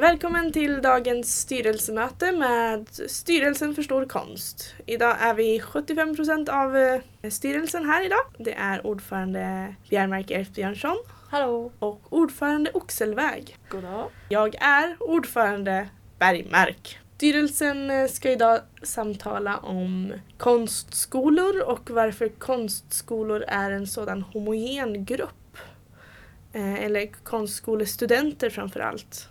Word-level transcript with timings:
Välkommen 0.00 0.52
till 0.52 0.82
dagens 0.82 1.40
styrelsemöte 1.40 2.32
med 2.32 2.88
Styrelsen 3.08 3.74
för 3.74 3.82
stor 3.82 4.04
konst. 4.04 4.74
Idag 4.86 5.16
är 5.20 5.34
vi 5.34 5.60
75% 5.60 6.50
av 6.50 6.76
eh, 6.76 7.30
styrelsen 7.30 7.84
här 7.84 8.06
idag. 8.06 8.20
Det 8.38 8.52
är 8.52 8.86
ordförande 8.86 9.74
Bjärmark 9.90 10.30
Erfbjörnsson 10.30 10.96
Hallå! 11.30 11.72
och 11.78 12.00
ordförande 12.10 12.70
Oxelväg. 12.74 13.58
Goddag. 13.68 14.10
Jag 14.28 14.54
är 14.54 14.96
ordförande 15.00 15.88
Bergmark. 16.18 16.98
Styrelsen 17.16 17.90
eh, 17.90 18.06
ska 18.06 18.30
idag 18.30 18.60
samtala 18.82 19.56
om 19.56 20.12
konstskolor 20.38 21.62
och 21.62 21.90
varför 21.90 22.28
konstskolor 22.28 23.44
är 23.48 23.70
en 23.70 23.86
sådan 23.86 24.22
homogen 24.22 25.04
grupp. 25.04 25.56
Eh, 26.52 26.84
Eller 26.84 27.06
konstskolestudenter 27.06 28.50
framför 28.50 28.80
allt. 28.80 29.28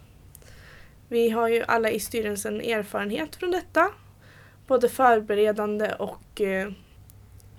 Vi 1.16 1.29
har 1.29 1.47
ju 1.47 1.63
alla 1.68 1.89
i 1.91 2.00
styrelsen 2.00 2.61
erfarenhet 2.61 3.36
från 3.36 3.51
detta. 3.51 3.92
Både 4.68 4.89
förberedande 4.89 5.93
och 5.93 6.42
eh, 6.42 6.68
eh, 6.68 6.71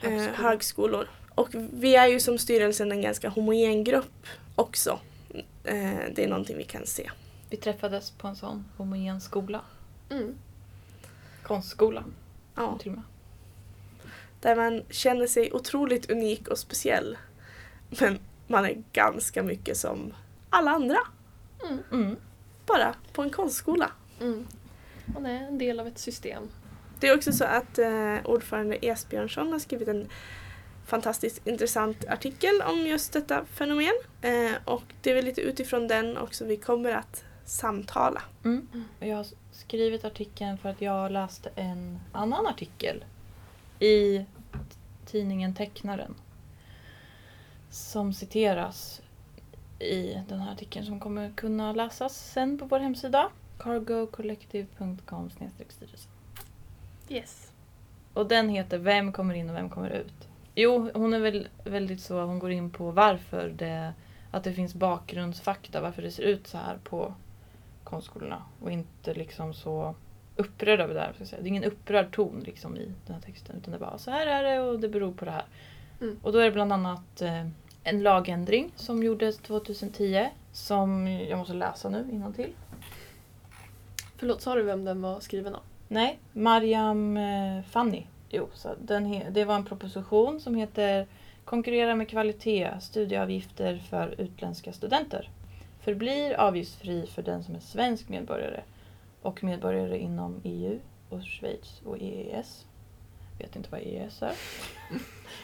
Högskolor. 0.01 0.33
högskolor. 0.37 1.09
Och 1.35 1.49
vi 1.53 1.97
är 1.97 2.07
ju 2.07 2.21
som 2.21 2.39
styrelsen 2.39 2.93
en 2.93 3.01
ganska 3.03 3.29
homogen 3.29 3.85
grupp 3.85 4.27
också. 4.55 4.99
Eh, 5.65 5.99
det 6.15 6.25
är 6.25 6.29
någonting 6.29 6.57
vi 6.57 6.65
kan 6.65 6.87
se. 6.87 7.11
Vi 7.51 7.57
träffades 7.57 8.11
på 8.11 8.29
en 8.29 8.37
sån 8.37 8.65
homogen 8.77 9.21
skola. 9.21 9.61
Mm. 10.11 10.35
Konstskolan 11.43 12.15
Ja, 12.55 12.79
till 12.79 12.91
och 12.91 12.97
med. 12.97 13.05
där 14.41 14.57
man 14.57 14.83
känner 14.91 15.27
sig 15.27 15.53
otroligt 15.53 16.11
unik 16.11 16.49
och 16.49 16.59
speciell. 16.59 17.19
Men 18.01 18.19
man 18.47 18.65
är 18.65 18.83
ganska 18.93 19.43
mycket 19.43 19.77
som 19.77 20.15
alla 20.51 20.71
andra. 20.71 20.99
Mm. 21.69 21.79
Mm. 21.93 22.17
Bara 22.67 22.95
på 23.13 23.23
en 23.23 23.31
konstskola. 23.31 23.91
Mm. 24.21 24.47
Man 25.07 25.27
är 25.27 25.47
en 25.47 25.59
del 25.59 25.81
av 25.81 25.87
ett 25.87 25.99
system. 25.99 26.49
Det 27.01 27.09
är 27.09 27.17
också 27.17 27.33
så 27.33 27.45
att 27.45 27.79
eh, 27.79 28.17
ordförande 28.25 28.77
Esbjörnsson 28.77 29.53
har 29.53 29.59
skrivit 29.59 29.89
en 29.89 30.09
fantastiskt 30.87 31.47
intressant 31.47 32.05
artikel 32.09 32.63
om 32.63 32.87
just 32.87 33.13
detta 33.13 33.45
fenomen. 33.45 33.95
Eh, 34.23 34.53
och 34.65 34.83
det 35.03 35.11
är 35.11 35.15
väl 35.15 35.25
lite 35.25 35.41
utifrån 35.41 35.89
den 35.89 36.17
också 36.17 36.45
vi 36.45 36.57
kommer 36.57 36.93
att 36.93 37.25
samtala. 37.45 38.23
Mm. 38.45 38.69
Jag 39.01 39.17
har 39.17 39.27
skrivit 39.53 40.05
artikeln 40.05 40.59
för 40.59 40.69
att 40.69 40.81
jag 40.81 41.13
läste 41.13 41.51
en 41.55 42.01
annan 42.13 42.47
artikel 42.47 43.05
i 43.79 44.25
tidningen 45.07 45.55
Tecknaren. 45.55 46.15
Som 47.71 48.13
citeras 48.13 49.03
i 49.79 50.23
den 50.29 50.41
här 50.41 50.53
artikeln 50.53 50.87
som 50.87 51.01
kommer 51.01 51.31
kunna 51.31 51.73
läsas 51.73 52.33
sen 52.33 52.59
på 52.59 52.65
vår 52.65 52.79
hemsida. 52.79 53.31
cargocollective.com 53.59 55.31
styrelse. 55.31 56.09
Yes. 57.09 57.53
Och 58.15 58.27
den 58.27 58.49
heter 58.49 58.79
Vem 58.79 59.13
kommer 59.13 59.35
in 59.35 59.51
och 59.51 59.57
vem 59.57 59.71
kommer 59.71 59.91
ut? 59.91 60.29
Jo, 60.55 60.91
hon 60.95 61.15
är 61.15 61.21
väl 61.21 61.49
väldigt 61.65 62.01
så, 62.01 62.21
hon 62.21 62.39
går 62.39 62.51
in 62.51 62.71
på 62.71 62.91
varför 62.91 63.49
det, 63.49 63.93
att 64.31 64.45
det 64.45 64.53
finns 64.53 64.75
bakgrundsfakta, 64.75 65.81
varför 65.81 66.03
det 66.03 66.11
ser 66.11 66.23
ut 66.23 66.47
så 66.47 66.59
här 66.59 66.79
på 66.85 67.15
konstskolorna. 67.85 68.43
Och 68.63 68.71
inte 68.71 69.15
liksom 69.15 69.55
så 69.55 69.95
upprörd 70.37 70.81
över 70.81 70.95
det 70.95 71.01
här. 71.01 71.13
Ska 71.13 71.21
jag 71.21 71.29
säga. 71.29 71.43
Det 71.43 71.47
är 71.47 71.49
ingen 71.49 71.65
upprörd 71.65 72.13
ton 72.13 72.43
liksom 72.47 72.77
i 72.77 72.93
den 73.07 73.15
här 73.15 73.23
texten. 73.23 73.57
Utan 73.57 73.71
det 73.71 73.77
är 73.77 73.81
bara 73.81 73.99
så 73.99 74.11
här 74.11 74.27
är 74.27 74.43
det 74.43 74.61
och 74.61 74.81
det 74.81 74.89
beror 74.89 75.13
på 75.13 75.25
det 75.25 75.31
här. 75.31 75.45
Mm. 76.01 76.19
Och 76.23 76.33
då 76.33 76.39
är 76.39 76.45
det 76.45 76.51
bland 76.51 76.73
annat 76.73 77.23
eh, 77.23 77.47
en 77.87 78.03
lagändring 78.03 78.73
som 78.77 79.03
gjordes 79.03 79.39
2010. 79.39 80.29
Som 80.53 81.07
jag 81.07 81.39
måste 81.39 81.55
läsa 81.55 81.89
nu 81.89 82.33
till. 82.37 82.53
Förlåt, 84.17 84.43
sa 84.43 84.55
du 84.55 84.63
vem 84.63 84.85
den 84.85 85.03
var 85.03 85.21
skriven 85.21 85.55
av? 85.55 85.61
Nej, 85.89 86.19
Mariam 86.33 87.17
eh, 87.17 87.63
Fanny. 87.63 88.07
Jo, 88.29 88.49
så 88.55 88.75
den 88.81 89.23
det 89.31 89.45
var 89.45 89.55
en 89.55 89.65
proposition 89.65 90.41
som 90.41 90.55
heter 90.55 91.07
Konkurrera 91.45 91.95
med 91.95 92.09
kvalitet, 92.09 92.71
studieavgifter 92.81 93.79
för 93.79 94.21
utländska 94.21 94.73
studenter. 94.73 95.31
Förblir 95.81 96.35
avgiftsfri 96.35 97.07
för 97.07 97.23
den 97.23 97.45
som 97.45 97.55
är 97.55 97.61
svensk 97.61 98.09
medborgare 98.09 98.61
och 99.23 99.45
medborgare 99.45 99.99
inom 99.99 100.41
EU 100.45 100.79
och 101.09 101.23
Schweiz 101.23 101.81
och 101.85 101.99
EES. 102.01 102.67
Vet 103.39 103.57
inte 103.57 103.69
vad 103.71 103.81
EES 103.81 104.23
är. 104.23 104.33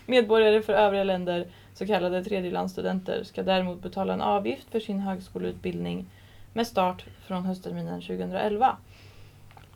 medborgare 0.07 0.63
för 0.63 0.73
övriga 0.73 1.05
länder, 1.05 1.47
så 1.75 1.87
kallade 1.87 2.25
tredjelandsstudenter, 2.25 3.25
ska 3.25 3.43
däremot 3.43 3.83
betala 3.83 4.13
en 4.13 4.21
avgift 4.21 4.71
för 4.71 4.81
sin 4.81 5.01
högskoleutbildning 5.01 6.07
med 6.53 6.67
start 6.67 7.05
från 7.27 7.45
höstterminen 7.45 8.01
2011. 8.01 8.77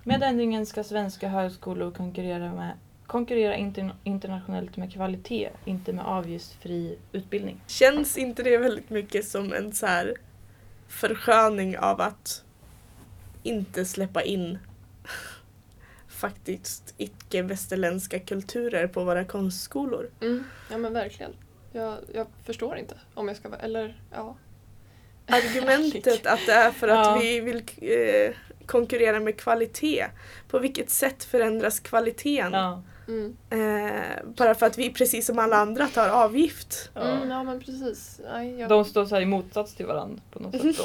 Med 0.02 0.22
ändringen 0.22 0.66
ska 0.66 0.84
svenska 0.84 1.28
högskolor 1.28 1.90
konkurrera, 1.90 2.52
med, 2.52 2.72
konkurrera 3.06 3.56
inter, 3.56 3.94
internationellt 4.04 4.76
med 4.76 4.92
kvalitet, 4.92 5.50
inte 5.64 5.92
med 5.92 6.04
avgiftsfri 6.04 6.98
utbildning. 7.12 7.60
Känns 7.66 8.18
inte 8.18 8.42
det 8.42 8.58
väldigt 8.58 8.90
mycket 8.90 9.24
som 9.24 9.52
en 9.52 9.72
så 9.72 9.86
här 9.86 10.14
försköning 10.88 11.78
av 11.78 12.00
att 12.00 12.44
inte 13.42 13.84
släppa 13.84 14.22
in 14.22 14.58
faktiskt 16.16 16.94
icke-västerländska 16.96 18.18
kulturer 18.18 18.86
på 18.86 19.04
våra 19.04 19.24
konstskolor? 19.24 20.10
Mm. 20.20 20.44
Ja 20.70 20.78
men 20.78 20.92
verkligen. 20.92 21.32
Jag, 21.72 21.98
jag 22.14 22.26
förstår 22.44 22.76
inte 22.76 22.94
om 23.14 23.28
jag 23.28 23.36
ska 23.36 23.48
vara, 23.48 23.60
eller 23.60 24.00
ja. 24.14 24.36
Argumentet 25.26 26.26
att 26.26 26.40
det 26.46 26.52
är 26.52 26.70
för 26.70 26.88
att 26.88 27.06
Ja. 27.06 27.18
vi 27.22 27.40
vill 27.40 27.62
eh, 27.80 28.34
konkurrera 28.66 29.20
med 29.20 29.36
kvalitet. 29.40 30.06
På 30.48 30.58
vilket 30.58 30.90
sätt 30.90 31.24
förändras 31.24 31.80
kvaliteten? 31.80 32.52
Ja. 32.52 32.82
Mm. 33.08 33.36
Eh, 33.50 34.24
bara 34.36 34.54
för 34.54 34.66
att 34.66 34.78
vi 34.78 34.90
precis 34.92 35.26
som 35.26 35.38
alla 35.38 35.56
andra 35.56 35.86
tar 35.88 36.08
avgift. 36.08 36.90
Mm, 36.94 37.30
ja 37.30 37.42
men 37.42 37.60
precis. 37.60 38.20
Nej, 38.32 38.58
jag... 38.60 38.68
De 38.68 38.84
står 38.84 39.06
så 39.06 39.14
här 39.14 39.22
i 39.22 39.26
motsats 39.26 39.74
till 39.74 39.86
varandra 39.86 40.22
på 40.30 40.38
något 40.38 40.52
sätt 40.62 40.76
då. 40.78 40.84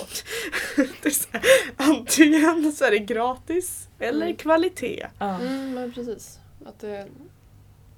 det 1.01 1.05
är 1.05 1.09
så 1.09 1.27
här, 1.31 1.41
antingen 1.77 2.71
så 2.73 2.85
är 2.85 2.91
det 2.91 2.99
gratis 2.99 3.87
eller 3.99 4.25
Mm. 4.25 4.37
kvalitet. 4.37 5.07
Ja. 5.19 5.39
Mm, 5.39 5.73
men 5.73 5.91
precis. 5.93 6.39
Att 6.65 6.79
det 6.79 7.07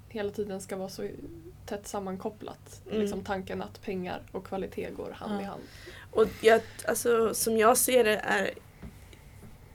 hela 0.08 0.30
tiden 0.30 0.60
ska 0.60 0.76
vara 0.76 0.88
så 0.88 1.08
tätt 1.66 1.88
sammankopplat. 1.88 2.80
Mm. 2.86 3.00
Liksom 3.00 3.24
tanken 3.24 3.62
att 3.62 3.82
pengar 3.82 4.22
och 4.32 4.46
kvalitet 4.46 4.90
går 4.96 5.10
hand 5.10 5.40
i 5.40 5.44
Ja. 5.44 5.50
hand. 5.50 5.62
Och 6.10 6.26
jag, 6.40 6.60
alltså, 6.88 7.34
som 7.34 7.56
jag 7.58 7.76
ser 7.76 8.04
det 8.04 8.16
är 8.16 8.50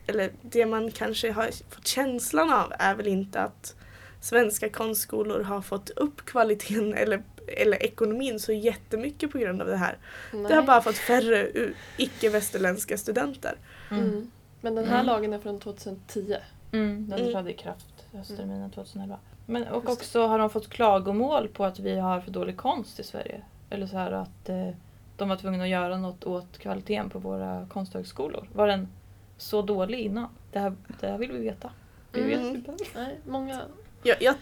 eller 0.06 0.30
det 0.42 0.66
man 0.66 0.90
kanske 0.90 1.32
har 1.32 1.50
fått 1.74 1.86
känslan 1.86 2.50
av 2.50 2.72
är 2.78 2.94
väl 2.94 3.06
inte 3.08 3.40
att 3.40 3.74
svenska 4.20 4.68
konstskolor 4.68 5.40
har 5.42 5.60
fått 5.60 5.90
upp 5.90 6.24
kvaliteten 6.24 6.94
eller, 6.94 7.22
eller 7.46 7.82
ekonomin 7.82 8.40
så 8.40 8.52
jättemycket 8.52 9.30
på 9.32 9.38
grund 9.38 9.62
av 9.62 9.68
det 9.68 9.76
här. 9.76 9.96
Det 10.30 10.36
har 10.36 10.48
Nej. 10.48 10.62
bara 10.66 10.80
fått 10.80 10.96
färre 10.96 11.48
icke-västerländska 11.96 12.98
studenter. 12.98 13.54
Mm. 13.90 14.04
Mm. 14.04 14.30
Men 14.60 14.74
den 14.74 14.84
här 14.84 14.94
Mm. 14.94 15.06
lagen 15.06 15.32
är 15.32 15.38
från 15.38 15.60
2010. 15.60 16.36
Mm, 16.72 17.08
den 17.10 17.18
Mm. 17.20 17.32
trädde 17.32 17.50
i 17.50 17.54
kraft 17.56 17.86
höstterminen 18.12 18.70
2011. 18.70 19.18
Men, 19.46 19.66
och 19.66 19.84
Just 19.84 19.92
också 20.02 20.26
har 20.26 20.38
de 20.38 20.50
fått 20.50 20.68
klagomål 20.68 21.48
på 21.48 21.64
att 21.64 21.78
vi 21.78 21.98
har 21.98 22.20
för 22.20 22.30
dålig 22.30 22.56
konst 22.56 23.00
i 23.00 23.02
Sverige. 23.02 23.42
Eller 23.70 23.86
så 23.86 23.96
här 23.96 24.12
att 24.12 24.48
eh, 24.48 24.68
de 25.16 25.28
var 25.28 25.36
tvungna 25.36 25.64
att 25.64 25.70
göra 25.70 25.96
något 25.98 26.24
åt 26.24 26.58
kvaliteten 26.58 27.10
på 27.10 27.18
våra 27.18 27.66
konsthögskolor. 27.70 28.48
Var 28.52 28.66
den 28.66 28.88
så 29.36 29.62
dålig 29.62 29.98
innan? 30.00 30.28
Det 30.52 30.58
här, 30.58 30.72
det 31.00 31.06
här 31.06 31.18
vill 31.18 31.32
vi 31.32 31.38
veta. 31.38 31.70
Vi 32.12 32.22
vet 32.22 32.38
Mm. 32.40 32.54
inte. 32.56 32.74
Nej, 32.94 33.18
många... 33.26 33.60
Jag, 34.02 34.22
jag 34.22 34.34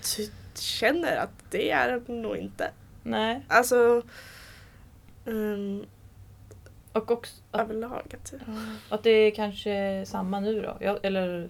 känner 0.55 1.17
att 1.17 1.31
det 1.51 1.71
är 1.71 2.03
nog 2.13 2.37
inte. 2.37 2.71
Nej. 3.03 3.43
Alltså 3.49 4.03
um, 5.25 5.87
Och 6.93 7.11
också 7.11 7.35
att, 7.51 7.61
överlag. 7.61 8.15
Att, 8.15 8.35
att 8.89 9.03
det 9.03 9.11
är 9.11 9.31
kanske 9.31 10.05
samma 10.07 10.41
nu 10.41 10.63
då. 10.63 10.77
Jag, 10.81 10.99
eller 11.03 11.49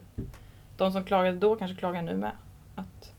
de 0.76 0.92
som 0.92 1.04
klagade 1.04 1.38
då 1.38 1.56
kanske 1.56 1.76
klagar 1.76 2.02
nu 2.02 2.16
med. 2.16 2.32
Att, 2.74 3.12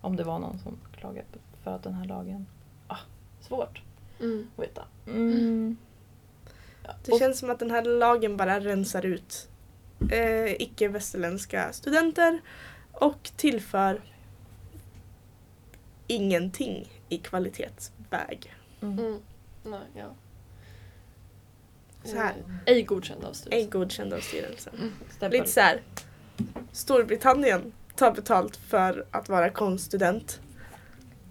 om 0.00 0.16
det 0.16 0.24
var 0.24 0.38
någon 0.38 0.58
som 0.58 0.78
klagade 1.00 1.26
för 1.64 1.70
att 1.70 1.82
den 1.82 1.94
här 1.94 2.04
lagen... 2.04 2.46
Ah, 2.88 2.98
svårt 3.40 3.82
Mm. 4.20 4.46
att 4.56 4.62
veta. 4.64 4.82
Mm. 5.06 5.76
det 7.04 7.12
Och- 7.12 7.18
känns 7.18 7.38
som 7.38 7.50
att 7.50 7.58
den 7.58 7.70
här 7.70 7.82
lagen 7.84 8.36
bara 8.36 8.60
rensar 8.60 9.04
ut 9.06 9.48
eh, 10.10 10.52
icke-västerländska 10.62 11.72
studenter 11.72 12.40
och 12.92 13.30
tillför 13.36 14.00
ingenting 16.06 17.02
i 17.08 17.18
kvalitetsväg. 17.18 18.54
Mm. 18.80 18.98
Mm. 18.98 19.18
Nej, 19.62 19.80
ja. 19.96 20.14
Så 22.04 22.16
här. 22.16 22.34
Eh, 22.66 22.74
Ej 22.74 22.82
godkänd 22.82 23.24
av 23.24 23.30
Ej 23.30 23.34
styrelsen. 23.34 23.70
godkänd 23.70 24.12
av 24.12 24.20
styrelsen. 24.20 24.92
Stämpel. 25.10 25.40
Lite 25.40 25.50
så 25.52 25.60
här. 25.60 25.82
Storbritannien 26.72 27.72
tar 27.96 28.12
betalt 28.12 28.56
för 28.56 29.06
att 29.10 29.28
vara 29.28 29.50
konststudent. 29.50 30.40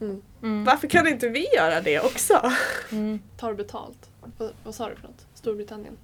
Mm. 0.01 0.21
Mm. 0.41 0.63
Varför 0.63 0.87
kan 0.87 1.07
inte 1.07 1.29
vi 1.29 1.47
göra 1.55 1.81
det 1.81 1.99
också? 1.99 2.51
Mm. 2.91 3.19
Tar 3.37 3.53
betalt. 3.53 4.09
Vad, 4.37 4.53
vad 4.63 4.75
sa 4.75 4.89
du 4.89 4.95
för 4.95 5.07
något? 5.07 5.27
Storbritannien? 5.33 5.97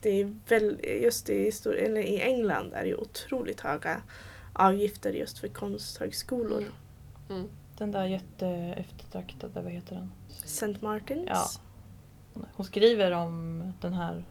det 0.00 0.20
är 0.20 0.34
väl, 0.48 0.80
just 1.02 1.30
i, 1.30 1.52
stor, 1.52 1.76
eller 1.76 2.00
i 2.00 2.20
England 2.20 2.72
är 2.72 2.84
det 2.84 2.94
otroligt 2.94 3.60
höga 3.60 4.02
avgifter 4.52 5.12
just 5.12 5.38
för 5.38 5.48
konsthögskolor. 5.48 6.64
Mm. 7.30 7.48
Den 7.78 7.92
där 7.92 8.04
jätteeftertraktade, 8.04 9.62
vad 9.62 9.72
heter 9.72 9.94
den? 9.94 10.12
St. 10.28 10.74
Martins. 10.80 11.28
Ja. 11.28 11.46
Hon 12.54 12.66
skriver 12.66 13.12
om 13.12 13.62
den 13.80 13.94
här 13.94 14.24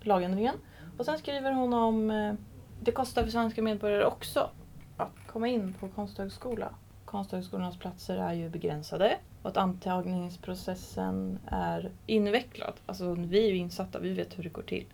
lagändringen. 0.00 0.54
Och 0.98 1.04
sen 1.04 1.18
skriver 1.18 1.52
hon 1.52 1.74
om 1.74 2.10
eh, 2.10 2.34
det 2.80 2.92
kostar 2.92 3.22
för 3.22 3.30
svenska 3.30 3.62
medborgare 3.62 4.04
också 4.04 4.50
att 4.96 5.12
komma 5.26 5.48
in 5.48 5.74
på 5.80 5.88
konsthögskola. 5.88 6.74
Konsthögskolornas 7.04 7.76
platser 7.76 8.16
är 8.16 8.32
ju 8.32 8.48
begränsade 8.48 9.18
och 9.42 9.50
att 9.50 9.56
antagningsprocessen 9.56 11.38
är 11.46 11.90
invecklad. 12.06 12.74
Alltså 12.86 13.14
vi 13.14 13.44
är 13.44 13.50
ju 13.50 13.56
insatta, 13.56 13.98
vi 13.98 14.12
vet 14.12 14.38
hur 14.38 14.42
det 14.42 14.48
går 14.48 14.62
till. 14.62 14.86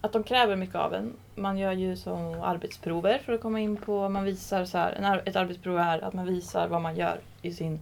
Att 0.00 0.12
de 0.12 0.22
kräver 0.22 0.56
mycket 0.56 0.76
av 0.76 0.94
en. 0.94 1.12
Man 1.34 1.58
gör 1.58 1.72
ju 1.72 1.96
som 1.96 2.40
arbetsprover 2.42 3.18
för 3.18 3.32
att 3.32 3.40
komma 3.40 3.60
in 3.60 3.76
på, 3.76 4.08
man 4.08 4.24
visar 4.24 4.64
så 4.64 4.78
här, 4.78 4.92
en 4.92 5.04
ett 5.04 5.36
arbetsprov 5.36 5.78
är 5.78 6.04
att 6.04 6.14
man 6.14 6.26
visar 6.26 6.68
vad 6.68 6.82
man 6.82 6.96
gör 6.96 7.20
i 7.42 7.52
sin 7.52 7.80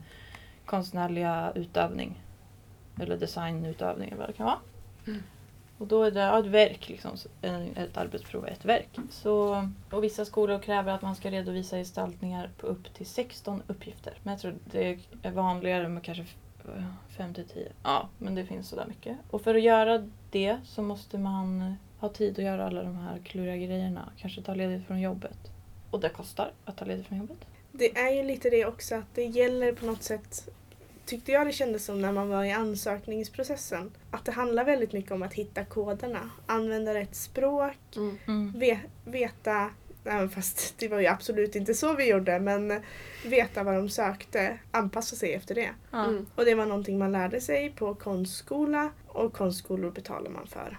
konstnärliga 0.67 1.53
utövning. 1.55 2.23
Eller 3.01 3.17
designutövning 3.17 4.09
eller 4.09 4.19
vad 4.19 4.29
det 4.29 4.33
kan 4.33 4.47
vara. 4.47 4.59
Mm. 5.07 5.23
Och 5.79 5.87
då 5.87 6.03
är 6.03 6.11
det 6.11 6.21
ja, 6.21 6.39
ett 6.39 6.47
verk, 6.47 6.89
liksom, 6.89 7.11
ett 7.75 7.97
arbetsprov 7.97 8.47
är 8.47 8.51
ett 8.51 8.65
verk. 8.65 8.99
Så, 9.11 9.69
och 9.91 10.05
vissa 10.05 10.25
skolor 10.25 10.59
kräver 10.59 10.93
att 10.93 11.03
man 11.03 11.15
ska 11.15 11.31
redovisa 11.31 11.77
gestaltningar 11.77 12.51
på 12.59 12.67
upp 12.67 12.95
till 12.95 13.07
16 13.07 13.63
uppgifter. 13.67 14.15
Men 14.23 14.33
jag 14.33 14.41
tror 14.41 14.55
det 14.65 14.99
är 15.23 15.31
vanligare 15.31 15.89
med 15.89 16.03
kanske 16.03 16.25
5 17.09 17.35
till 17.35 17.49
10. 17.49 17.73
Ja, 17.83 18.09
men 18.19 18.35
det 18.35 18.45
finns 18.45 18.69
sådär 18.69 18.87
mycket. 18.89 19.19
Och 19.31 19.43
för 19.43 19.55
att 19.55 19.63
göra 19.63 20.09
det 20.31 20.59
så 20.65 20.83
måste 20.83 21.19
man 21.19 21.77
ha 21.99 22.09
tid 22.09 22.39
att 22.39 22.45
göra 22.45 22.67
alla 22.67 22.83
de 22.83 22.97
här 22.97 23.19
kluriga 23.25 23.57
grejerna. 23.57 24.13
Kanske 24.19 24.43
ta 24.43 24.55
ledigt 24.55 24.87
från 24.87 25.01
jobbet. 25.01 25.39
Och 25.91 26.01
det 26.01 26.09
kostar 26.09 26.51
att 26.65 26.77
ta 26.77 26.85
ledigt 26.85 27.07
från 27.07 27.19
jobbet. 27.19 27.37
Det 27.73 27.99
är 27.99 28.11
ju 28.11 28.23
lite 28.23 28.51
det 28.51 28.67
också 28.67 28.95
att 28.95 29.15
det 29.15 29.25
gäller 29.25 29.73
på 29.73 29.87
något 29.87 30.03
sätt 30.03 30.49
tyckte 31.07 31.33
jag 31.33 31.47
det 31.47 31.53
kändes 31.53 31.85
som 31.85 32.01
när 32.03 32.13
man 32.13 32.29
var 32.29 32.45
i 32.45 32.53
ansökningsprocessen. 32.53 33.91
Att 34.11 34.25
det 34.25 34.33
handlar 34.33 34.65
väldigt 34.65 34.93
mycket 34.93 35.13
om 35.13 35.23
att 35.23 35.35
hitta 35.35 35.65
koderna. 35.65 36.31
Använda 36.47 36.95
rätt 36.95 37.15
språk, 37.15 37.77
Mm. 38.27 38.53
ve- 38.57 38.81
veta, 39.05 39.71
även 40.05 40.31
fast 40.31 40.75
det 40.79 40.89
var 40.89 41.01
ju 41.01 41.07
absolut 41.07 41.57
inte 41.57 41.75
så 41.75 41.95
vi 41.95 42.09
gjorde, 42.11 42.39
men 42.41 42.81
veta 43.27 43.63
vad 43.63 43.75
de 43.75 43.89
sökte, 43.89 44.59
anpassa 44.71 45.17
sig 45.17 45.35
efter 45.35 45.55
det. 45.55 45.71
Mm. 45.93 46.27
Och 46.35 46.45
det 46.45 46.55
var 46.55 46.67
någonting 46.67 46.99
man 46.99 47.13
lärde 47.13 47.41
sig 47.41 47.71
på 47.71 47.95
konstskola 47.95 48.91
och 49.07 49.33
konstskolor 49.33 49.91
betalar 49.91 50.31
man 50.31 50.47
för. 50.47 50.79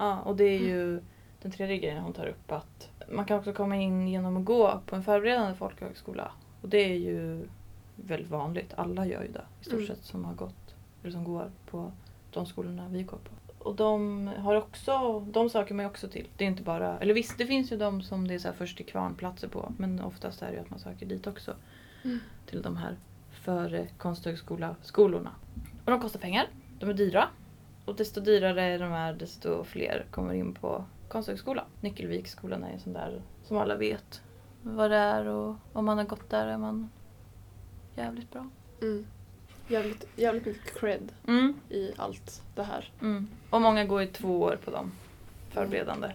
Ja, 0.00 0.20
och 0.20 0.36
det 0.36 0.44
är 0.44 0.58
ju 0.58 1.00
den 1.42 1.52
tredje 1.52 1.78
grejen 1.78 2.02
hon 2.02 2.12
tar 2.12 2.26
upp 2.26 2.52
att 2.52 2.90
man 3.08 3.24
kan 3.24 3.38
också 3.38 3.52
komma 3.52 3.76
in 3.76 4.08
genom 4.08 4.36
att 4.36 4.44
gå 4.44 4.80
på 4.86 4.96
en 4.96 5.02
förberedande 5.02 5.54
folkhögskola. 5.54 6.32
Och 6.62 6.68
det 6.68 6.78
är 6.78 6.96
ju 6.96 7.48
väldigt 7.96 8.30
vanligt. 8.30 8.74
Alla 8.76 9.06
gör 9.06 9.22
ju 9.22 9.28
det 9.32 9.44
i 9.60 9.64
stort 9.64 9.74
Mm. 9.74 9.86
sett 9.86 10.04
som 10.04 10.24
har 10.24 10.34
gått 10.34 10.74
eller 11.02 11.12
som 11.12 11.24
går 11.24 11.50
på 11.70 11.92
de 12.30 12.46
skolorna 12.46 12.88
vi 12.88 13.02
går 13.02 13.18
på. 13.18 13.54
Och 13.68 13.74
de 13.76 14.26
har 14.26 14.54
också, 14.54 15.20
de 15.20 15.50
söker 15.50 15.74
man 15.74 15.84
ju 15.84 15.90
också 15.90 16.08
till. 16.08 16.26
Det 16.36 16.44
är 16.44 16.48
inte 16.48 16.62
bara, 16.62 16.98
eller 16.98 17.14
visst 17.14 17.38
det 17.38 17.46
finns 17.46 17.72
ju 17.72 17.76
de 17.76 18.02
som 18.02 18.28
det 18.28 18.34
är 18.34 18.38
så 18.38 18.52
först 18.52 18.76
till 18.76 18.86
kvarn-platser 18.86 19.48
på 19.48 19.72
men 19.76 20.00
oftast 20.00 20.42
är 20.42 20.46
det 20.46 20.52
ju 20.54 20.60
att 20.60 20.70
man 20.70 20.78
söker 20.78 21.06
dit 21.06 21.26
också. 21.26 21.54
Mm. 22.04 22.18
Till 22.46 22.62
de 22.62 22.76
här 22.76 22.96
före 23.30 23.86
konsthögskola-skolorna. 23.98 25.30
Och 25.84 25.90
de 25.90 26.00
kostar 26.00 26.20
pengar, 26.20 26.46
de 26.78 26.88
är 26.90 26.94
dyra. 26.94 27.28
Och 27.84 27.94
desto 27.96 28.20
dyrare 28.20 28.78
de 28.78 28.92
är 28.92 29.12
desto 29.12 29.64
fler 29.64 30.06
kommer 30.10 30.34
in 30.34 30.54
på 30.54 30.84
konsthögskola. 31.08 31.64
Nyckelviksskolan 31.80 32.64
är 32.64 32.72
en 32.72 32.80
sån 32.80 32.92
där 32.92 33.22
som 33.44 33.56
alla 33.56 33.76
vet 33.76 34.22
vad 34.62 34.90
det 34.90 34.96
är 34.96 35.26
och 35.26 35.56
om 35.72 35.84
man 35.84 35.98
har 35.98 36.04
gått 36.04 36.30
där 36.30 36.46
är 36.46 36.58
man 36.58 36.90
jävligt 37.96 38.30
bra. 38.32 38.46
Mm. 38.82 39.06
Jävligt, 39.68 40.04
jävligt 40.16 40.46
mycket 40.46 40.80
cred 40.80 41.12
Mm. 41.26 41.54
i 41.68 41.92
allt 41.96 42.42
det 42.54 42.62
här. 42.62 42.90
Mm. 43.00 43.28
Och 43.50 43.60
många 43.60 43.84
går 43.84 44.02
i 44.02 44.06
två 44.06 44.40
år 44.40 44.58
på 44.64 44.70
dem. 44.70 44.92
Förberedande. 45.50 46.12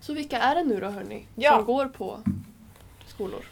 Så 0.00 0.14
vilka 0.14 0.38
är 0.38 0.54
det 0.54 0.64
nu 0.64 0.80
då 0.80 0.86
hörni? 0.86 1.26
Ja. 1.34 1.56
Som 1.56 1.64
går 1.64 1.86
på 1.86 2.20
skolor? 3.06 3.44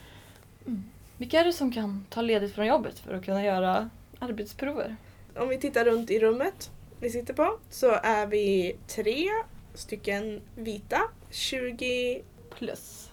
Vilka 1.17 1.41
är 1.41 1.45
det 1.45 1.53
som 1.53 1.73
kan 1.73 2.07
ta 2.09 2.23
ledigt 2.23 2.55
från 2.55 2.67
jobbet 2.67 2.99
för 2.99 3.15
att 3.15 3.25
kunna 3.25 3.45
göra 3.45 3.91
arbetsprover? 4.19 4.97
Om 5.37 5.49
vi 5.49 5.59
tittar 5.59 5.85
runt 5.85 6.11
i 6.11 6.21
rummet 6.21 6.71
vi 7.01 7.11
sitter 7.11 7.35
på 7.35 7.59
så 7.71 7.91
är 8.03 8.27
vi 8.27 8.77
tre 8.87 9.29
stycken 9.75 10.41
vita, 10.55 11.01
20 11.31 12.23
Plus. 12.51 13.11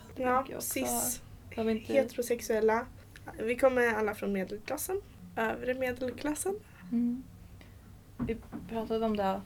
ja, 0.49 0.61
cis, 0.61 1.21
inte... 1.57 1.93
heterosexuella. 1.93 2.85
Vi 3.39 3.55
kommer 3.55 3.93
alla 3.93 4.15
från 4.15 4.31
medelklassen, 4.31 5.01
övre 5.35 5.73
medelklassen. 5.73 6.55
Mm. 6.91 7.23
Vi 8.17 8.37
pratade 8.69 9.05
om 9.05 9.17
det, 9.17 9.41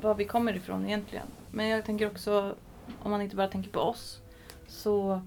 var 0.00 0.14
vi 0.14 0.24
kommer 0.24 0.56
ifrån 0.56 0.86
egentligen. 0.86 1.26
Men 1.50 1.68
jag 1.68 1.84
tänker 1.84 2.06
också, 2.10 2.56
om 3.02 3.10
man 3.10 3.22
inte 3.22 3.36
bara 3.36 3.48
tänker 3.48 3.70
på 3.70 3.80
oss, 3.80 4.20
så 4.66 5.22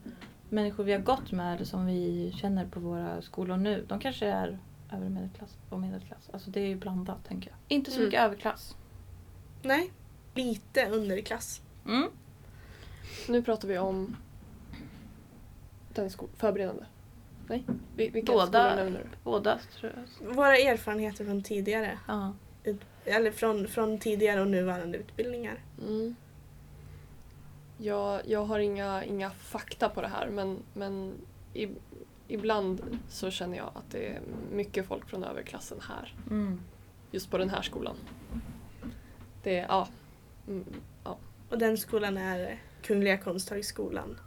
människor 0.50 0.84
vi 0.84 0.92
har 0.92 1.00
gått 1.00 1.32
med 1.32 1.56
eller 1.56 1.66
som 1.66 1.86
vi 1.86 2.34
känner 2.38 2.66
på 2.66 2.80
våra 2.80 3.22
skolor 3.22 3.58
nu, 3.58 3.86
de 3.88 4.00
kanske 4.00 4.26
är 4.26 4.60
övre 4.96 5.10
medelklass 5.10 5.58
och 5.70 5.80
medelklass. 5.80 6.30
Alltså 6.34 6.50
det 6.50 6.60
är 6.60 6.68
ju 6.68 6.76
blandat 6.76 7.26
tänker 7.26 7.50
jag. 7.50 7.58
Inte 7.68 7.92
så 7.92 7.98
Mm. 7.98 8.06
mycket 8.08 8.22
överklass. 8.22 8.76
Nej, 9.62 9.92
lite 10.34 10.86
underklass. 10.90 11.62
Mm. 11.86 12.10
Nu 13.28 13.44
pratar 13.44 13.68
vi 13.68 13.78
om 13.78 14.16
den 15.94 16.10
förberedande. 16.38 16.86
Nej? 17.48 17.64
Vi- 17.96 18.10
Vilka 18.10 18.32
Båda. 18.32 18.46
skolor 18.46 18.76
nämner? 18.84 19.08
Båda 19.24 19.60
tror 19.80 19.94
jag. 20.22 20.34
Våra 20.36 20.58
erfarenheter 20.58 21.26
från 21.26 21.44
tidigare, 21.44 22.00
Ja. 22.08 22.34
eller 23.06 23.32
från, 23.32 23.68
från 23.68 24.00
tidigare 24.00 24.42
och 24.42 24.48
nuvarande 24.48 24.98
utbildningar. 24.98 25.60
Mm. 25.82 26.16
Jag, 27.78 28.22
jag 28.28 28.46
har 28.46 28.60
inga, 28.60 29.04
inga 29.04 29.30
fakta 29.30 29.90
på 29.90 30.02
det 30.02 30.08
här 30.08 30.30
men, 30.30 30.60
men 30.74 31.14
i, 31.54 31.68
ibland 32.28 33.00
så 33.10 33.32
känner 33.32 33.58
jag 33.58 33.72
att 33.74 33.92
det 33.92 34.08
är 34.08 34.22
mycket 34.52 34.88
folk 34.88 35.10
från 35.10 35.24
överklassen 35.24 35.78
här. 35.90 36.14
Mm. 36.30 36.62
Just 37.12 37.32
på 37.32 37.38
den 37.38 37.50
här 37.50 37.62
skolan. 37.62 37.96
Det 39.44 39.60
är, 39.60 39.66
ja. 39.68 39.88
Mm, 40.48 40.66
ja. 41.04 41.18
Och 41.50 41.58
den 41.58 41.78
skolan 41.78 42.18
är 42.18 42.60
Kungliga 42.82 43.18
Konsthögskolan, 43.18 44.20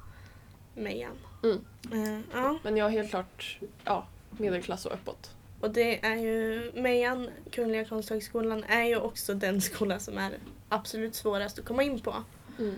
Mejan. 0.74 1.16
Mm. 1.42 1.64
Eh, 1.92 2.20
ja. 2.32 2.58
Men 2.62 2.76
jag 2.76 2.86
är 2.86 2.90
helt 2.90 3.10
klart 3.10 3.58
ja, 3.84 4.06
medelklass 4.30 4.86
och 4.86 4.94
uppåt. 4.94 5.30
Och 5.60 5.70
det 5.70 6.04
är 6.04 6.16
ju, 6.16 6.72
Mejan, 6.74 7.30
Kungliga 7.50 7.84
Konsthögskolan, 7.84 8.64
är 8.64 8.84
ju 8.84 8.96
också 8.96 9.34
den 9.34 9.60
skola 9.60 9.98
som 9.98 10.18
är 10.18 10.32
absolut 10.68 11.14
svårast 11.14 11.58
att 11.58 11.64
komma 11.64 11.82
in 11.82 12.00
på. 12.00 12.14
Mm. 12.58 12.74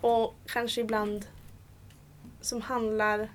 Och 0.00 0.34
kanske 0.46 0.80
ibland 0.80 1.26
som 2.40 2.60
handlar 2.62 3.28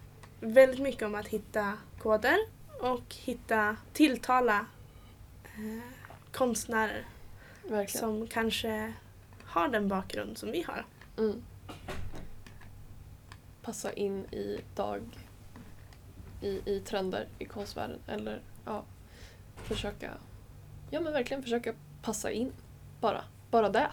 väldigt 0.46 0.80
mycket 0.80 1.04
om 1.04 1.16
att 1.16 1.28
hitta 1.28 1.74
koder 2.00 2.38
och 2.82 3.16
hitta, 3.16 3.78
tilltala 3.94 4.66
eh, 5.44 5.92
konstnärer 6.32 7.06
Verkligen. 7.64 8.00
som 8.00 8.28
kanske 8.28 8.94
har 9.44 9.68
den 9.68 9.88
bakgrund 9.88 10.38
som 10.38 10.52
vi 10.52 10.62
har. 10.62 10.86
Mm. 11.18 11.44
Passa 13.62 13.94
in 13.94 14.26
i 14.26 14.60
dag 14.76 15.02
i, 16.42 16.62
i 16.66 16.80
trender 16.80 17.28
i 17.40 17.46
konstvärlden. 17.46 18.00
Eller 18.08 18.42
ja, 18.66 18.84
försöka 19.56 20.12
ja 20.90 21.02
men 21.02 21.14
verkligen 21.14 21.44
försöka 21.44 21.74
passa 22.02 22.32
in. 22.32 22.52
Bara, 23.02 23.24
bara 23.52 23.70
det. 23.70 23.92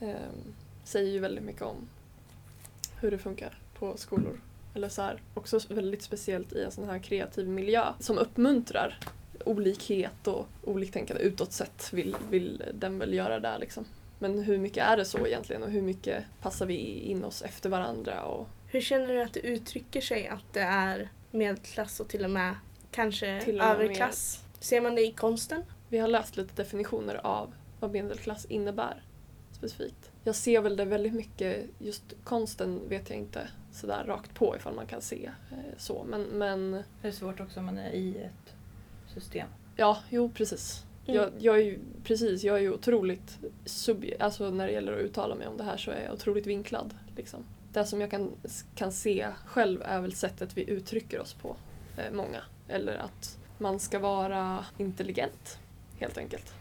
Ehm, 0.00 0.54
säger 0.84 1.12
ju 1.12 1.18
väldigt 1.18 1.44
mycket 1.44 1.62
om 1.62 1.88
hur 3.00 3.10
det 3.10 3.18
funkar 3.18 3.58
på 3.78 3.96
skolor. 3.96 4.40
Eller 4.74 4.88
så 4.88 5.02
här, 5.02 5.22
också 5.34 5.60
väldigt 5.68 6.02
speciellt 6.02 6.52
i 6.52 6.62
en 6.62 6.70
sån 6.70 6.88
här 6.88 6.98
kreativ 6.98 7.48
miljö 7.48 7.84
som 7.98 8.18
uppmuntrar 8.18 8.98
olikhet 9.44 10.26
och 10.26 10.46
oliktänkande 10.64 11.22
utåt 11.22 11.52
sett 11.52 11.92
vill, 11.92 12.16
vill 12.30 12.62
den 12.74 12.98
väl 12.98 13.14
göra 13.14 13.40
där 13.40 13.58
liksom. 13.58 13.84
Men 14.18 14.38
hur 14.38 14.58
mycket 14.58 14.84
är 14.84 14.96
det 14.96 15.04
så 15.04 15.26
egentligen 15.26 15.62
och 15.62 15.70
hur 15.70 15.82
mycket 15.82 16.24
passar 16.42 16.66
vi 16.66 16.76
in 17.00 17.24
oss 17.24 17.42
efter 17.42 17.70
varandra? 17.70 18.22
Och 18.22 18.48
Hur 18.66 18.80
känner 18.80 19.08
du 19.08 19.22
att 19.22 19.32
det 19.32 19.40
uttrycker 19.40 20.00
sig 20.00 20.28
att 20.28 20.52
det 20.52 20.60
är 20.60 21.08
medelklass 21.30 22.00
och 22.00 22.08
till 22.08 22.24
och 22.24 22.30
med 22.30 22.54
kanske 22.90 23.40
Till 23.44 23.60
och 23.60 23.66
med 23.66 23.74
överklass? 23.74 24.44
Ser 24.60 24.80
man 24.80 24.94
det 24.94 25.02
i 25.06 25.12
konsten? 25.12 25.62
vi 25.92 25.98
har 25.98 26.08
läst 26.08 26.36
lite 26.36 26.62
definitioner 26.62 27.26
av 27.26 27.54
vad 27.80 27.92
medelklass 27.92 28.44
innebär 28.44 29.02
specifikt. 29.52 30.10
Jag 30.24 30.34
ser 30.34 30.60
väl 30.60 30.76
det 30.76 30.84
väldigt 30.84 31.14
mycket, 31.14 31.66
just 31.78 32.02
konsten 32.24 32.88
vet 32.88 33.10
jag 33.10 33.18
inte 33.18 33.48
sådär 33.72 34.04
rakt 34.06 34.34
på 34.34 34.56
ifall 34.56 34.74
man 34.74 34.86
kan 34.86 35.00
se 35.02 35.30
eh, 35.50 35.58
så. 35.78 36.04
Men, 36.08 36.22
men 36.22 36.82
Det 37.02 37.08
är 37.08 37.12
svårt 37.12 37.40
också 37.40 37.60
om 37.60 37.66
man 37.66 37.78
är 37.78 37.90
i 37.90 38.16
ett 38.16 38.54
system. 39.14 39.48
ja, 39.76 39.98
jo 40.10 40.30
precis. 40.34 40.84
Mm. 41.06 41.16
Jag, 41.16 41.30
jag 41.38 41.56
är 41.56 41.62
ju, 41.64 41.78
precis, 42.04 42.44
jag 42.44 42.56
är 42.56 42.60
ju 42.60 42.72
otroligt 42.72 43.38
sub, 43.64 44.04
alltså 44.20 44.50
när 44.50 44.66
det 44.66 44.72
gäller 44.72 44.92
att 44.92 45.00
uttala 45.00 45.34
mig 45.34 45.46
om 45.46 45.56
det 45.56 45.64
här 45.64 45.76
så 45.76 45.90
är 45.90 46.04
jag 46.04 46.12
otroligt 46.12 46.46
vinklad. 46.46 46.94
Liksom. 47.16 47.44
Det 47.72 47.84
som 47.84 48.00
jag 48.00 48.10
kan, 48.10 48.30
kan 48.74 48.92
se 48.92 49.28
själv 49.46 49.82
är 49.84 50.00
väl 50.00 50.12
sättet 50.12 50.56
vi 50.56 50.70
uttrycker 50.70 51.20
oss 51.20 51.34
på, 51.34 51.56
eh, 51.96 52.12
många. 52.12 52.42
Eller 52.68 52.96
att 52.96 53.38
man 53.58 53.80
ska 53.80 53.98
vara 53.98 54.64
intelligent, 54.78 55.58
helt 55.98 56.18
enkelt. 56.18 56.54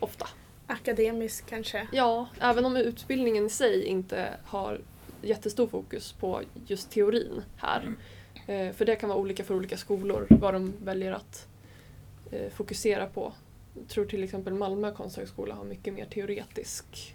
Ofta. 0.00 0.26
Akademisk 0.66 1.46
kanske. 1.46 1.88
Ja, 1.92 2.28
även 2.40 2.64
om 2.64 2.76
utbildningen 2.76 3.46
i 3.46 3.50
sig 3.50 3.84
inte 3.84 4.28
har 4.44 4.80
jättestor 5.22 5.66
fokus 5.66 6.12
på 6.12 6.42
just 6.66 6.90
teorin 6.90 7.42
här. 7.56 7.94
Eh, 8.46 8.72
för 8.72 8.84
det 8.84 8.96
kan 8.96 9.08
vara 9.08 9.18
olika 9.18 9.44
för 9.44 9.54
olika 9.54 9.76
skolor 9.76 10.26
vad 10.30 10.54
de 10.54 10.72
väljer 10.84 11.12
att 11.12 11.48
eh, 12.30 12.50
fokusera 12.50 13.06
på. 13.06 13.32
Jag 13.74 13.88
tror 13.88 14.04
till 14.04 14.24
exempel 14.24 14.54
Malmö 14.54 14.92
konsthögskola 14.92 15.54
har 15.54 15.64
mycket 15.64 15.94
mer 15.94 16.04
teoretisk 16.04 17.14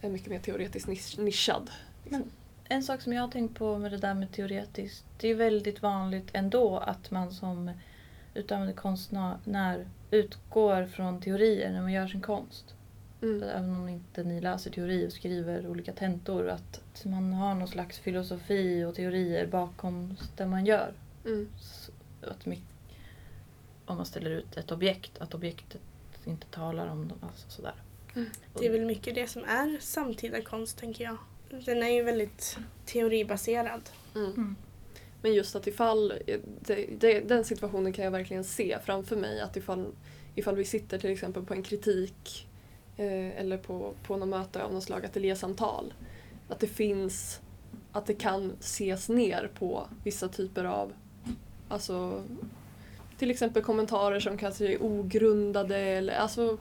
är 0.00 0.08
mycket 0.10 0.28
mer 0.30 0.38
teoretiskt 0.38 0.88
nisch, 0.88 1.18
nischad. 1.18 1.70
Liksom. 2.04 2.20
Men- 2.20 2.30
En 2.68 2.82
sak 2.82 3.00
som 3.00 3.12
jag 3.12 3.22
har 3.22 3.28
tänkt 3.28 3.58
på 3.58 3.78
med 3.78 3.90
det 3.92 3.98
där 3.98 4.14
med 4.14 4.32
teoretiskt. 4.32 5.04
Det 5.20 5.28
är 5.28 5.34
väldigt 5.34 5.82
vanligt 5.82 6.28
ändå 6.32 6.78
att 6.78 7.10
man 7.10 7.32
som 7.32 7.70
utövande 8.34 8.72
konstnär 8.72 9.88
utgår 10.10 10.86
från 10.86 11.20
teorier 11.20 11.72
när 11.72 11.82
man 11.82 11.92
gör 11.92 12.06
sin 12.08 12.20
konst. 12.20 12.74
Mm. 13.22 13.42
Även 13.42 13.76
om 13.76 13.88
inte 13.88 14.24
ni 14.24 14.40
läser 14.40 14.70
teori 14.70 15.08
och 15.08 15.12
skriver 15.12 15.66
olika 15.66 15.92
tentor. 15.92 16.48
Att 16.48 17.04
man 17.04 17.32
har 17.32 17.54
någon 17.54 17.68
slags 17.68 17.98
filosofi 17.98 18.84
och 18.84 18.94
teorier 18.94 19.46
bakom 19.46 20.16
det 20.36 20.46
man 20.46 20.66
gör. 20.66 20.92
Mm. 21.24 21.48
Att 22.22 22.46
my- 22.46 22.62
om 23.86 23.96
man 23.96 24.06
ställer 24.06 24.30
ut 24.30 24.56
ett 24.56 24.72
objekt, 24.72 25.18
att 25.18 25.34
objektet 25.34 25.80
inte 26.24 26.46
talar 26.46 26.86
om 26.86 27.08
dem. 27.08 27.18
Alltså 27.20 27.50
sådär. 27.50 27.74
Mm. 28.14 28.30
Det 28.58 28.66
är 28.66 28.72
väl 28.72 28.86
mycket 28.86 29.14
det 29.14 29.26
som 29.26 29.44
är 29.44 29.78
samtida 29.80 30.42
konst 30.42 30.78
tänker 30.78 31.04
jag. 31.04 31.16
Den 31.64 31.82
är 31.82 31.88
ju 31.90 32.02
väldigt 32.02 32.58
teoribaserad. 32.84 33.90
Mm. 34.14 34.30
Mm. 34.30 34.56
Men 35.22 35.34
just 35.34 35.56
att 35.56 35.66
ifall, 35.66 36.12
det, 36.60 36.86
det, 36.98 37.20
den 37.20 37.44
situationen 37.44 37.92
kan 37.92 38.04
jag 38.04 38.12
verkligen 38.12 38.44
se 38.44 38.78
framför 38.84 39.16
mig 39.16 39.40
att 39.40 39.56
ifall, 39.56 39.86
ifall 40.34 40.56
vi 40.56 40.64
sitter 40.64 40.98
till 40.98 41.10
exempel 41.10 41.44
på 41.44 41.54
en 41.54 41.62
kritik 41.62 42.48
eh, 42.96 43.40
eller 43.40 43.56
på, 43.56 43.94
på 44.02 44.16
något 44.16 44.28
möte 44.28 44.62
av 44.62 44.72
något 44.72 44.84
slag, 44.84 45.04
ateljésamtal, 45.04 45.94
att 46.48 46.60
det 46.60 46.66
finns, 46.66 47.40
att 47.92 48.06
det 48.06 48.14
kan 48.14 48.52
ses 48.60 49.08
ner 49.08 49.50
på 49.58 49.88
vissa 50.04 50.28
typer 50.28 50.64
av, 50.64 50.92
alltså 51.68 52.22
till 53.18 53.30
exempel 53.30 53.62
kommentarer 53.62 54.20
som 54.20 54.38
kanske 54.38 54.72
är 54.72 54.82
ogrundade 54.82 55.76
eller 55.76 56.14
alltså 56.14 56.58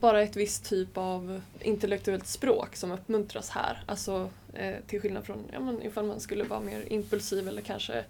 bara 0.00 0.22
ett 0.22 0.36
visst 0.36 0.64
typ 0.64 0.98
av 0.98 1.40
intellektuellt 1.60 2.26
språk 2.26 2.76
som 2.76 2.92
uppmuntras 2.92 3.50
här. 3.50 3.82
Alltså 3.86 4.30
eh, 4.52 4.74
till 4.86 5.00
skillnad 5.00 5.24
från 5.24 5.38
ja, 5.52 5.60
men 5.60 5.82
ifall 5.82 6.06
man 6.06 6.20
skulle 6.20 6.44
vara 6.44 6.60
mer 6.60 6.92
impulsiv 6.92 7.48
eller 7.48 7.62
kanske 7.62 8.04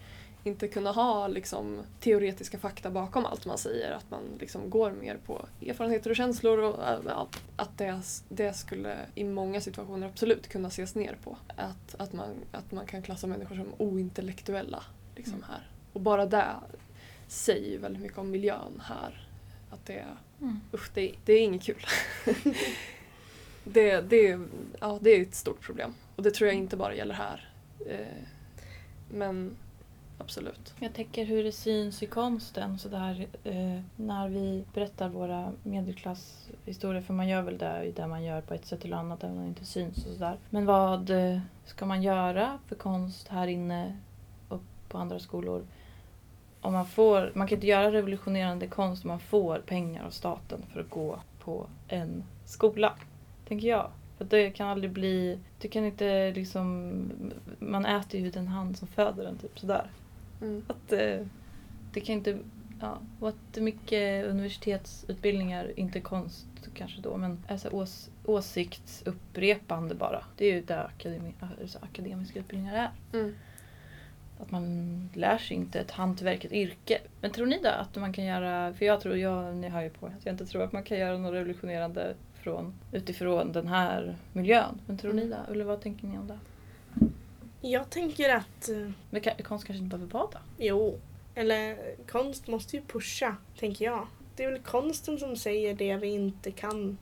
inte 0.45 0.69
kunna 0.69 0.93
ha 0.93 1.27
liksom, 1.29 1.83
teoretiska 2.01 2.59
fakta 2.59 2.91
bakom 2.91 3.27
allt 3.27 3.47
man 3.47 3.59
säger. 3.59 3.93
Att 3.93 4.11
man 4.11 4.23
liksom 4.41 4.71
går 4.71 4.91
mer 4.93 5.17
på 5.27 5.47
erfarenheter 5.67 6.11
och 6.11 6.17
känslor. 6.17 6.59
Och, 6.59 6.83
eh, 6.89 6.99
ja, 7.07 7.29
att 7.57 7.79
det, 7.79 8.01
det 8.29 8.53
skulle 8.53 8.97
i 9.15 9.25
många 9.25 9.61
situationer 9.61 10.07
absolut 10.07 10.49
kunna 10.49 10.69
ses 10.69 10.95
ner 10.95 11.17
på. 11.25 11.37
Att, 11.57 11.95
att, 11.99 12.13
man, 12.13 12.29
att 12.53 12.73
man 12.73 12.87
kan 12.87 13.03
klassa 13.03 13.27
människor 13.27 13.57
som 13.57 13.69
ointellektuella 13.79 14.85
liksom, 15.17 15.35
Mm. 15.35 15.47
här. 15.51 15.69
Och 15.93 16.01
bara 16.01 16.27
det 16.27 16.47
säger 17.29 17.71
ju 17.71 17.79
väldigt 17.79 18.03
mycket 18.03 18.19
om 18.19 18.31
miljön 18.31 18.83
här. 18.85 19.29
Att 19.71 19.87
det, 19.87 20.05
Mm. 20.41 20.61
usch, 20.75 20.91
det, 20.95 21.13
det 21.25 21.33
är 21.33 21.41
inget 21.41 21.63
kul. 21.63 21.85
det, 23.65 24.01
det, 24.01 24.39
ja, 24.81 24.99
det 25.01 25.11
är 25.11 25.23
ett 25.23 25.35
stort 25.35 25.61
problem. 25.61 25.95
Och 26.17 26.23
det 26.23 26.31
tror 26.31 26.49
jag 26.49 26.57
inte 26.57 26.77
bara 26.77 26.95
gäller 26.95 27.15
här. 27.15 27.51
Eh, 27.87 28.23
men 29.11 29.57
absolut. 30.25 30.75
Jag 30.81 30.95
tänker 30.95 31.25
hur 31.25 31.45
det 31.45 31.53
syns 31.53 32.03
i 32.03 32.07
konsten 32.07 32.79
sådär 32.79 33.27
eh, 33.45 33.81
när 33.97 34.29
vi 34.29 34.65
berättar 34.75 35.09
våra 35.09 35.53
medelklasshistorier. 35.63 37.03
För 37.03 37.15
man 37.15 37.29
gör 37.29 37.43
väl 37.43 37.59
det 37.59 37.85
i 37.85 37.93
det 37.93 38.07
man 38.07 38.25
gör 38.25 38.41
på 38.41 38.55
ett 38.55 38.67
sätt 38.67 38.85
eller 38.85 38.97
annat 38.97 39.25
även 39.25 39.37
om 39.37 39.43
det 39.43 39.49
inte 39.49 39.65
syns. 39.65 40.07
och 40.07 40.13
sådär. 40.13 40.39
Men 40.51 40.67
vad 40.67 41.11
eh, 41.11 41.41
ska 41.65 41.87
man 41.87 42.03
göra 42.03 42.59
för 42.67 42.77
konst 42.77 43.29
här 43.29 43.47
inne 43.47 43.99
och 44.49 44.61
på 44.89 44.99
andra 44.99 45.19
skolor? 45.19 45.67
Om 46.61 46.73
man, 46.73 46.87
får, 46.87 47.33
man 47.35 47.49
kan 47.49 47.57
inte 47.57 47.67
göra 47.67 47.93
revolutionerande 47.93 48.67
konst 48.67 49.05
om 49.05 49.09
man 49.09 49.21
får 49.21 49.59
pengar 49.59 50.05
av 50.05 50.11
staten 50.11 50.63
för 50.73 50.81
att 50.81 50.91
gå 50.91 51.19
på 51.39 51.67
en 51.89 52.25
skola. 52.45 52.93
Tänker 53.49 53.69
jag. 53.69 53.91
För 54.19 54.25
det 54.25 54.51
kan 54.51 54.69
aldrig 54.69 54.91
bli... 54.91 55.39
du 55.61 55.69
kan 55.69 55.85
inte 55.85 56.31
liksom... 56.31 57.11
Man 57.59 57.87
äter 57.87 58.21
ju 58.21 58.31
den 58.31 58.49
hand 58.49 58.79
som 58.79 58.89
föder 58.89 59.25
en, 59.25 59.39
typ 59.39 59.59
sådär. 59.59 59.87
Mm. 60.45 60.63
Att 60.67 60.93
eh, 60.93 61.27
det 61.93 62.01
kan 62.01 62.15
inte... 62.15 62.39
Ja, 62.81 62.99
och 63.21 63.29
att 63.29 63.57
mycket 63.57 64.27
universitetsutbildningar, 64.27 65.73
inte 65.77 66.01
konst 66.01 66.47
kanske 66.75 67.01
då, 67.01 67.17
men 67.17 67.45
alltså 67.49 67.69
ås, 67.69 68.11
åsiktsupprepande 68.25 69.95
bara. 69.95 70.25
Det 70.37 70.47
är 70.47 70.55
ju 70.55 70.63
det 70.63 70.85
akademi, 70.85 71.35
alltså 71.61 71.79
akademiska 71.83 72.39
utbildningar 72.39 72.75
är. 72.75 73.19
Mm. 73.19 73.35
Att 74.41 74.51
man 74.51 75.09
lär 75.15 75.39
sig 75.39 75.57
inte 75.57 75.81
ett 75.81 75.91
hantverk, 75.91 76.45
ett 76.45 76.53
yrke. 76.53 76.99
Men 77.21 77.31
tror 77.31 77.47
ni 77.47 77.61
då 77.63 77.69
att 77.69 77.97
man 77.97 78.13
kan 78.13 78.25
göra, 78.25 78.73
för 78.73 78.85
jag 78.85 79.01
tror, 79.01 79.17
jag, 79.17 79.57
ni 79.57 79.69
hör 79.69 79.83
ju 79.83 79.91
på 79.91 80.07
att 80.07 80.25
jag 80.27 80.33
inte 80.33 80.47
tror 80.47 80.63
att 80.63 80.73
man 80.73 80.83
kan 80.83 80.99
göra 80.99 81.19
något 81.19 81.35
revolutionerande 81.35 82.15
från, 82.35 82.75
utifrån 82.93 83.53
den 83.53 83.69
här 83.69 84.17
miljön. 84.33 84.81
Men 84.87 84.99
tror 84.99 85.13
ni 85.13 85.29
det? 85.29 85.41
Eller 85.51 85.65
vad 85.65 85.81
tänker 85.81 86.07
ni 86.07 86.19
om 86.19 86.27
det? 86.29 86.39
Jag 87.71 87.91
tänker 87.91 88.35
att, 88.35 88.69
eh, 88.69 88.91
Men 89.11 89.23
konst 89.23 89.67
kanske 89.67 89.85
inte 89.85 89.99
behöver 89.99 90.29
det? 90.33 90.39
jo, 90.67 90.99
eller 91.35 91.77
konst 92.09 92.47
måste 92.47 92.77
ju 92.77 92.83
pusha, 92.83 93.37
tänker 93.59 93.85
jag. 93.85 94.07
Det 94.37 94.45
är 94.45 94.51
väl 94.51 94.61
konsten 94.61 95.19
som 95.19 95.37
säger 95.37 95.75
det 95.75 95.97
vi 95.97 96.07
inte 96.09 96.51
kan 96.51 96.99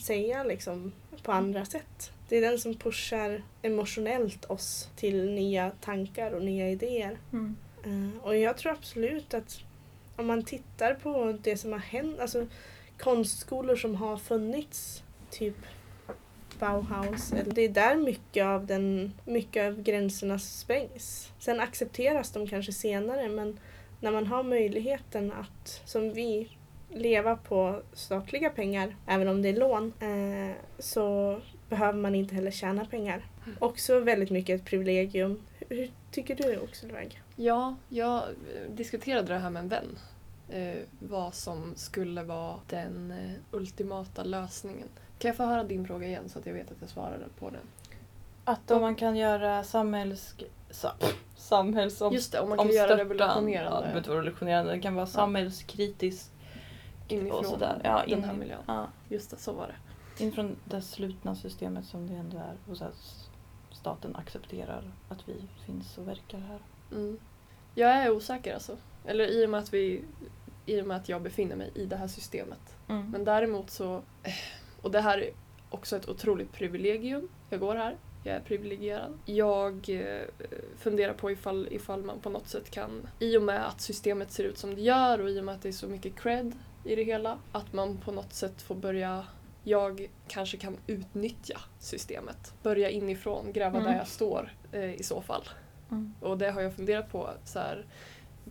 säga 0.00 0.44
liksom 0.44 0.92
på 1.22 1.32
andra 1.32 1.64
sätt. 1.64 2.12
Det 2.28 2.36
är 2.36 2.40
den 2.40 2.58
som 2.58 2.74
pushar 2.74 3.42
emotionellt 3.62 4.44
oss 4.44 4.88
till 4.96 5.30
nya 5.30 5.70
tankar 5.80 6.32
och 6.32 6.42
nya 6.42 6.70
idéer. 6.70 7.18
Mm. 7.32 7.56
Eh, 7.84 8.24
Och 8.24 8.36
jag 8.36 8.56
tror 8.56 8.72
absolut 8.72 9.34
att 9.34 9.58
om 10.16 10.26
man 10.26 10.42
tittar 10.44 10.94
på 10.94 11.38
det 11.42 11.56
som 11.56 11.72
har 11.72 11.78
hänt, 11.78 12.20
alltså 12.20 12.46
konstskolor 12.98 13.76
som 13.76 13.94
har 13.94 14.16
funnits, 14.16 15.02
typ 15.30 15.56
Bauhaus, 16.58 17.32
det 17.46 17.62
är 17.62 17.68
där 17.68 17.96
mycket 17.96 18.44
av, 18.44 18.66
den, 18.66 19.12
mycket 19.24 19.66
av 19.66 19.82
gränserna 19.82 20.38
sprängs. 20.38 21.32
Sen 21.38 21.60
accepteras 21.60 22.30
de 22.30 22.46
kanske 22.46 22.72
senare 22.72 23.28
men 23.28 23.58
när 24.00 24.10
man 24.10 24.26
har 24.26 24.42
möjligheten 24.42 25.32
att, 25.32 25.82
som 25.84 26.12
vi, 26.12 26.48
leva 26.90 27.36
på 27.36 27.82
statliga 27.92 28.50
pengar, 28.50 28.96
även 29.06 29.28
om 29.28 29.42
det 29.42 29.48
är 29.48 29.56
lån, 29.56 29.92
eh, 30.00 30.56
så 30.78 31.40
behöver 31.68 31.98
man 31.98 32.14
inte 32.14 32.34
heller 32.34 32.50
tjäna 32.50 32.84
pengar. 32.84 33.24
Också 33.58 34.00
väldigt 34.00 34.30
mycket 34.30 34.60
ett 34.60 34.66
privilegium. 34.66 35.42
Hur, 35.68 35.90
tycker 36.10 36.34
du 36.34 36.58
Oxelväg? 36.58 37.22
Ja, 37.36 37.76
jag 37.88 38.22
diskuterade 38.68 39.32
det 39.32 39.38
här 39.38 39.50
med 39.50 39.62
en 39.62 39.68
vän. 39.68 39.98
Eh, 40.48 40.78
vad 41.00 41.34
som 41.34 41.72
skulle 41.76 42.22
vara 42.22 42.56
den 42.66 43.10
eh, 43.10 43.32
ultimata 43.50 44.24
lösningen. 44.24 44.88
Kan 45.18 45.28
jag 45.28 45.36
få 45.36 45.44
höra 45.44 45.64
din 45.64 45.86
fråga 45.86 46.06
igen 46.06 46.28
så 46.28 46.38
att 46.38 46.46
jag 46.46 46.54
vet 46.54 46.70
att 46.70 46.76
jag 46.80 46.90
svarade 46.90 47.24
på 47.38 47.50
den? 47.50 47.60
Att 48.44 48.70
om 48.70 48.80
man 48.80 48.94
kan 48.94 49.16
göra 49.16 49.64
samhälls... 49.64 50.34
Sa, 50.70 50.92
samhällsom... 51.36 52.12
Just 52.12 52.32
det, 52.32 52.40
om 52.40 52.48
man 52.48 52.58
kan 52.58 52.68
göra 52.68 52.94
omstörtande- 52.94 53.02
Ja, 53.02 53.04
det 53.04 53.04
revolutionerande 53.04 54.10
revolutionerande. 54.10 54.72
Det 54.72 54.80
kan 54.80 54.94
vara 54.94 55.06
samhällskritiskt 55.06 56.32
inifrån 57.08 57.38
och 57.38 57.46
sådär. 57.46 57.80
Ja, 57.84 58.02
den 58.08 58.18
in, 58.18 58.24
här 58.24 58.32
miljön. 58.34 58.62
ja, 58.66 58.86
Just 59.08 59.30
det, 59.30 59.36
så 59.36 59.52
var 59.52 59.66
det. 59.66 60.22
inifrån 60.22 60.56
det 60.64 60.82
slutna 60.82 61.34
systemet 61.34 61.84
som 61.86 62.06
det 62.06 62.14
ändå 62.14 62.36
är. 62.36 62.56
Och 62.70 62.76
så 62.76 62.84
att 62.84 63.26
staten 63.72 64.16
accepterar 64.16 64.82
att 65.08 65.28
vi 65.28 65.34
finns 65.66 65.98
och 65.98 66.08
verkar 66.08 66.38
här. 66.38 66.58
Mm. 66.92 67.18
Jag 67.74 67.90
är 67.90 68.10
osäker 68.10 68.54
alltså. 68.54 68.76
Eller 69.04 69.26
i 69.26 69.46
och 69.46 69.50
med 69.50 69.60
att 69.60 69.74
vi 69.74 70.04
i 70.68 70.82
och 70.82 70.86
med 70.86 70.96
att 70.96 71.08
jag 71.08 71.22
befinner 71.22 71.56
mig 71.56 71.70
i 71.74 71.84
det 71.84 71.96
här 71.96 72.08
systemet. 72.08 72.76
Mm. 72.88 73.10
Men 73.10 73.24
däremot 73.24 73.70
så, 73.70 73.96
eh, 74.22 74.32
och 74.82 74.90
det 74.90 75.00
här 75.00 75.18
är 75.18 75.30
också 75.70 75.96
ett 75.96 76.08
otroligt 76.08 76.52
privilegium. 76.52 77.28
Jag 77.50 77.60
går 77.60 77.74
här, 77.74 77.96
jag 78.24 78.36
är 78.36 78.40
privilegierad. 78.40 79.18
Jag 79.24 79.88
eh, 79.88 80.22
funderar 80.78 81.12
på 81.12 81.30
ifall, 81.30 81.68
ifall 81.70 82.02
man 82.02 82.20
på 82.20 82.30
något 82.30 82.48
sätt 82.48 82.70
kan, 82.70 83.08
i 83.18 83.36
och 83.36 83.42
med 83.42 83.66
att 83.68 83.80
systemet 83.80 84.32
ser 84.32 84.44
ut 84.44 84.58
som 84.58 84.74
det 84.74 84.80
gör 84.80 85.20
och 85.20 85.30
i 85.30 85.40
och 85.40 85.44
med 85.44 85.54
att 85.54 85.62
det 85.62 85.68
är 85.68 85.72
så 85.72 85.88
mycket 85.88 86.16
cred 86.16 86.52
i 86.84 86.94
det 86.94 87.04
hela, 87.04 87.38
att 87.52 87.72
man 87.72 87.96
på 87.96 88.12
något 88.12 88.32
sätt 88.32 88.62
får 88.62 88.74
börja 88.74 89.24
jag 89.64 90.10
kanske 90.28 90.56
kan 90.56 90.76
utnyttja 90.86 91.60
systemet. 91.78 92.54
Börja 92.62 92.90
inifrån, 92.90 93.52
gräva 93.52 93.78
Mm. 93.78 93.90
där 93.90 93.98
jag 93.98 94.08
står 94.08 94.52
eh, 94.72 94.94
i 94.94 95.02
så 95.02 95.20
fall. 95.22 95.48
Mm. 95.90 96.14
Och 96.20 96.38
det 96.38 96.50
har 96.50 96.60
jag 96.60 96.74
funderat 96.74 97.12
på 97.12 97.30
så 97.44 97.58
här, 97.58 97.86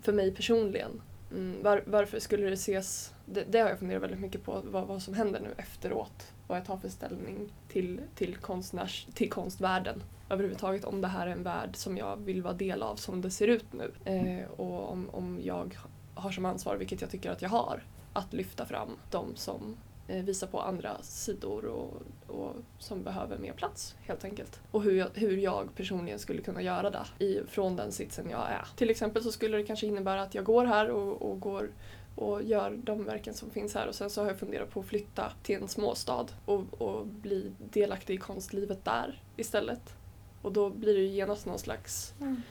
för 0.02 0.14
mig 0.14 0.36
personligen. 0.36 1.02
Mm, 1.31 1.63
var, 1.63 1.84
varför 1.86 2.19
skulle 2.19 2.48
det 2.48 2.53
ses, 2.53 3.13
det, 3.25 3.43
det 3.43 3.60
har 3.60 3.69
jag 3.69 3.79
funderat 3.79 4.03
väldigt 4.03 4.19
mycket 4.19 4.43
på, 4.43 4.62
vad, 4.65 4.88
vad 4.88 5.01
som 5.01 5.13
händer 5.13 5.39
nu 5.39 5.53
efteråt. 5.57 6.34
Vad 6.48 6.57
jag 6.57 6.65
tar 6.65 6.77
för 6.77 6.89
ställning 6.89 7.53
till, 7.67 8.01
till, 8.15 8.36
konstnärs, 8.36 9.07
till 9.13 9.29
konstvärlden 9.29 10.03
överhuvudtaget. 10.29 10.86
Om 10.86 11.01
det 11.01 11.07
här 11.07 11.27
är 11.27 11.31
en 11.31 11.43
värld 11.43 11.75
som 11.75 11.98
jag 11.98 12.17
vill 12.17 12.41
vara 12.41 12.53
del 12.53 12.84
av 12.84 12.96
som 12.96 13.22
det 13.22 13.31
ser 13.31 13.48
ut 13.48 13.74
nu. 13.74 13.91
Eh, 14.05 14.51
och 14.51 14.91
om, 14.91 15.10
om 15.10 15.39
jag 15.43 15.77
har 16.13 16.31
som 16.31 16.46
ansvar, 16.46 16.75
vilket 16.75 17.01
jag 17.01 17.10
tycker 17.10 17.31
att 17.31 17.41
jag 17.41 17.50
har, 17.50 17.84
att 18.13 18.34
lyfta 18.34 18.65
fram 18.65 18.89
de 19.12 19.36
som 19.36 19.77
eh, 20.08 20.24
visar 20.24 20.48
på 20.48 20.62
andra 20.62 21.02
sidor 21.02 21.66
och, 21.66 22.02
och 22.28 22.56
som 22.80 23.04
behöver 23.04 23.38
mer 23.38 23.54
plats 23.54 23.96
helt 24.02 24.24
enkelt. 24.24 24.60
Och 24.72 24.84
hur 24.84 24.92
jag, 24.92 25.10
hur 25.14 25.38
jag 25.38 25.76
personligen 25.76 26.20
skulle 26.20 26.42
kunna 26.42 26.62
göra 26.62 26.90
det 26.90 27.26
i, 27.26 27.42
från 27.48 27.76
den 27.76 27.92
sitsen 27.92 28.30
jag 28.30 28.52
är. 28.52 28.68
Till 28.76 28.90
exempel 28.90 29.24
så 29.24 29.32
skulle 29.32 29.58
det 29.58 29.64
kanske 29.64 29.88
innebära 29.88 30.22
att 30.22 30.36
jag 30.36 30.44
går 30.44 30.66
här 30.66 30.90
och, 30.90 31.22
och 31.22 31.40
går 31.40 31.70
och 32.16 32.44
gör 32.44 32.72
de 32.84 33.04
verken 33.04 33.34
som 33.34 33.50
finns 33.50 33.76
här 33.76 33.88
och 33.88 33.96
sen 33.96 34.10
så 34.10 34.22
har 34.22 34.28
jag 34.28 34.40
funderat 34.40 34.70
på 34.70 34.80
att 34.80 34.86
flytta 34.86 35.32
till 35.44 35.62
en 35.62 35.68
småstad 35.68 36.26
och, 36.46 36.82
och 36.82 37.08
bli 37.08 37.52
delaktig 37.60 38.14
i 38.14 38.18
konstlivet 38.18 38.86
där 38.86 39.22
istället. 39.36 39.96
Och 40.42 40.52
då 40.52 40.70
blir 40.70 40.94
det 40.94 41.02
ju 41.02 41.08
genast 41.08 41.46
någon 41.46 41.60
slags 41.60 42.14
Mm. 42.22 42.42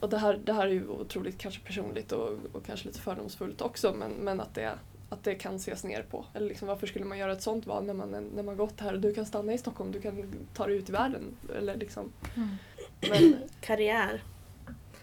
och 0.00 0.08
det 0.08 0.18
här, 0.18 0.40
det 0.44 0.52
här 0.52 0.66
är 0.66 0.70
ju 0.70 0.88
otroligt 0.88 1.38
kanske 1.38 1.60
personligt 1.60 2.12
och, 2.12 2.38
och 2.52 2.64
kanske 2.66 2.86
lite 2.86 3.00
fördomsfullt 3.00 3.60
också 3.60 3.94
men, 3.94 4.12
men 4.12 4.40
att, 4.40 4.54
det, 4.54 4.78
att 5.08 5.24
det 5.24 5.34
kan 5.34 5.56
ses 5.56 5.84
ner 5.84 6.02
på. 6.02 6.24
Eller 6.34 6.48
liksom, 6.48 6.68
varför 6.68 6.86
skulle 6.86 7.04
man 7.04 7.18
göra 7.18 7.32
ett 7.32 7.42
sånt 7.42 7.66
val 7.66 7.84
när 7.84 7.94
man, 7.94 8.10
när 8.34 8.42
man 8.42 8.56
gått 8.56 8.80
här? 8.80 8.96
Du 8.96 9.14
kan 9.14 9.26
stanna 9.26 9.52
i 9.52 9.58
Stockholm, 9.58 9.92
du 9.92 10.00
kan 10.00 10.32
ta 10.54 10.66
dig 10.66 10.76
ut 10.76 10.88
i 10.88 10.92
världen. 10.92 11.22
Eller 11.56 11.76
liksom, 11.76 12.12
Mm. 12.36 12.48
men, 13.10 13.36
Karriär. 13.60 14.22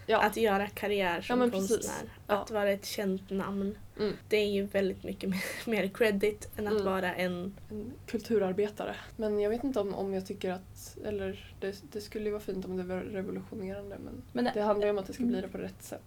ja, 0.06 0.22
Att 0.22 0.36
göra 0.36 0.68
karriär 0.68 1.20
som 1.20 1.40
Ja, 1.40 1.48
precis. 1.50 1.68
konstnär. 1.70 2.12
Ja. 2.26 2.34
Att 2.42 2.50
vara 2.50 2.70
ett 2.70 2.84
känt 2.86 3.30
namn. 3.30 3.78
Mm. 3.98 4.12
Det 4.28 4.36
är 4.36 4.46
ju 4.50 4.62
väldigt 4.64 5.04
mycket 5.04 5.30
mer, 5.30 5.40
mer 5.70 5.88
credit 5.88 6.48
än 6.56 6.66
att 6.66 6.72
Mm. 6.72 6.84
vara 6.84 7.14
en... 7.14 7.54
en 7.70 7.92
kulturarbetare. 8.06 8.96
Men 9.16 9.40
jag 9.40 9.50
vet 9.50 9.64
inte 9.64 9.80
om, 9.80 9.94
om 9.94 10.14
jag 10.14 10.26
tycker 10.26 10.52
att, 10.52 10.96
eller 11.04 11.52
det, 11.60 11.82
det 11.92 12.00
skulle 12.00 12.24
ju 12.24 12.30
vara 12.30 12.42
fint 12.42 12.64
om 12.64 12.76
det 12.76 12.82
var 12.82 12.96
revolutionerande 13.00 13.96
men, 14.04 14.22
Men 14.32 14.50
det 14.54 14.62
handlar 14.62 14.86
ju 14.86 14.90
om 14.90 14.98
att 14.98 15.06
det 15.06 15.12
ska 15.12 15.24
bli 15.24 15.40
det 15.40 15.48
på 15.48 15.58
rätt 15.58 15.82
sätt. 15.82 16.02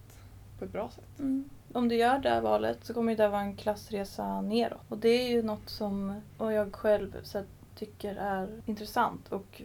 På 0.59 0.65
ett 0.65 0.71
bra 0.71 0.89
sätt. 0.89 1.19
Mm. 1.19 1.49
Om 1.73 1.87
du 1.89 1.95
gör 1.95 2.19
det 2.19 2.29
här 2.29 2.41
valet 2.41 2.77
så 2.85 2.93
kommer 2.93 3.15
det 3.15 3.27
vara 3.27 3.41
en 3.41 3.55
klassresa 3.55 4.41
neråt. 4.41 4.81
Och 4.89 4.97
det 4.97 5.09
är 5.09 5.29
ju 5.29 5.43
något 5.43 5.69
som 5.69 6.21
och 6.37 6.53
jag 6.53 6.73
själv 6.73 7.17
så 7.23 7.43
tycker 7.75 8.15
är 8.15 8.61
intressant. 8.65 9.31
Och 9.31 9.61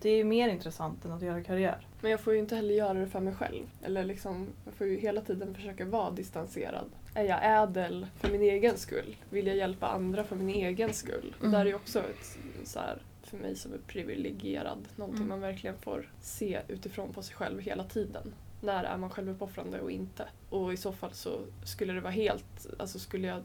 det 0.00 0.10
är 0.10 0.24
mer 0.24 0.48
intressant 0.48 1.04
än 1.04 1.12
att 1.12 1.22
göra 1.22 1.42
karriär. 1.42 1.86
Men 2.00 2.10
jag 2.10 2.20
får 2.20 2.32
ju 2.32 2.38
inte 2.38 2.56
heller 2.56 2.74
göra 2.74 2.94
det 2.94 3.06
för 3.06 3.20
mig 3.20 3.34
själv. 3.34 3.66
Eller 3.82 4.04
liksom, 4.04 4.46
jag 4.64 4.74
får 4.74 4.86
ju 4.86 4.96
hela 4.98 5.20
tiden 5.20 5.54
försöka 5.54 5.84
vara 5.84 6.10
distanserad. 6.10 6.90
Är 7.14 7.24
jag 7.24 7.62
ädel 7.62 8.06
för 8.16 8.30
min 8.30 8.42
egen 8.42 8.76
skull? 8.76 9.16
Vill 9.30 9.46
jag 9.46 9.56
hjälpa 9.56 9.86
andra 9.86 10.24
för 10.24 10.36
min 10.36 10.48
egen 10.48 10.92
skull? 10.92 11.34
Mm. 11.40 11.52
där 11.52 11.60
är 11.60 11.64
ju 11.64 11.74
också 11.74 11.98
ett, 11.98 12.38
så 12.64 12.78
här, 12.78 13.02
för 13.22 13.36
mig 13.36 13.56
som 13.56 13.72
är 13.72 13.78
privilegierad, 13.78 14.88
någonting 14.96 15.22
Mm. 15.24 15.28
man 15.28 15.40
verkligen 15.40 15.76
får 15.78 16.10
se 16.20 16.60
utifrån 16.68 17.12
på 17.12 17.22
sig 17.22 17.34
själv 17.34 17.60
hela 17.60 17.84
tiden. 17.84 18.34
När 18.60 18.84
är 18.84 18.96
man 18.96 19.10
självuppoffrande 19.10 19.80
och 19.80 19.90
inte? 19.90 20.28
Och 20.50 20.72
i 20.72 20.76
så 20.76 20.92
fall 20.92 21.12
så 21.12 21.40
skulle 21.64 21.92
det 21.92 22.00
vara 22.00 22.12
helt, 22.12 22.66
alltså 22.78 22.98
skulle 22.98 23.26
jag 23.26 23.42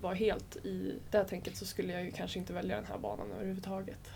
vara 0.00 0.14
helt 0.14 0.56
i 0.56 0.98
det 1.10 1.24
tänket 1.24 1.56
så 1.56 1.66
skulle 1.66 1.92
jag 1.92 2.04
ju 2.04 2.10
kanske 2.10 2.38
inte 2.38 2.52
välja 2.52 2.76
den 2.76 2.84
här 2.84 2.98
banan 2.98 3.32
överhuvudtaget. 3.32 3.98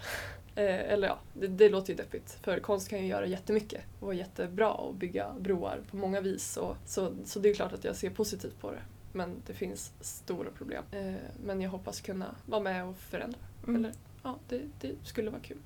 Eh, 0.58 0.92
eller 0.92 1.08
ja, 1.08 1.18
det, 1.34 1.46
det 1.46 1.68
låter 1.68 1.90
ju 1.90 1.96
deppigt. 1.96 2.38
För 2.42 2.60
konst 2.60 2.88
kan 2.88 2.98
ju 2.98 3.06
göra 3.06 3.26
jättemycket 3.26 3.82
och 4.00 4.06
vara 4.06 4.16
jättebra 4.16 4.72
och 4.72 4.94
bygga 4.94 5.34
broar 5.40 5.80
på 5.90 5.96
många 5.96 6.20
vis. 6.20 6.56
Och, 6.56 6.76
så, 6.86 7.14
så 7.24 7.38
det 7.38 7.48
är 7.48 7.54
klart 7.54 7.72
att 7.72 7.84
jag 7.84 7.96
ser 7.96 8.10
positivt 8.10 8.60
på 8.60 8.70
det. 8.70 8.82
Men 9.12 9.42
det 9.46 9.52
finns 9.52 9.92
stora 10.00 10.50
problem. 10.50 10.84
Eh, 10.90 11.14
men 11.44 11.60
jag 11.60 11.70
hoppas 11.70 12.00
kunna 12.00 12.34
vara 12.46 12.60
med 12.60 12.86
och 12.86 12.96
förändra. 12.96 13.38
Mm. 13.66 13.76
Eller 13.76 13.94
ja, 14.22 14.38
det, 14.48 14.62
det 14.80 14.92
skulle 15.02 15.30
vara 15.30 15.40
kul. 15.40 15.58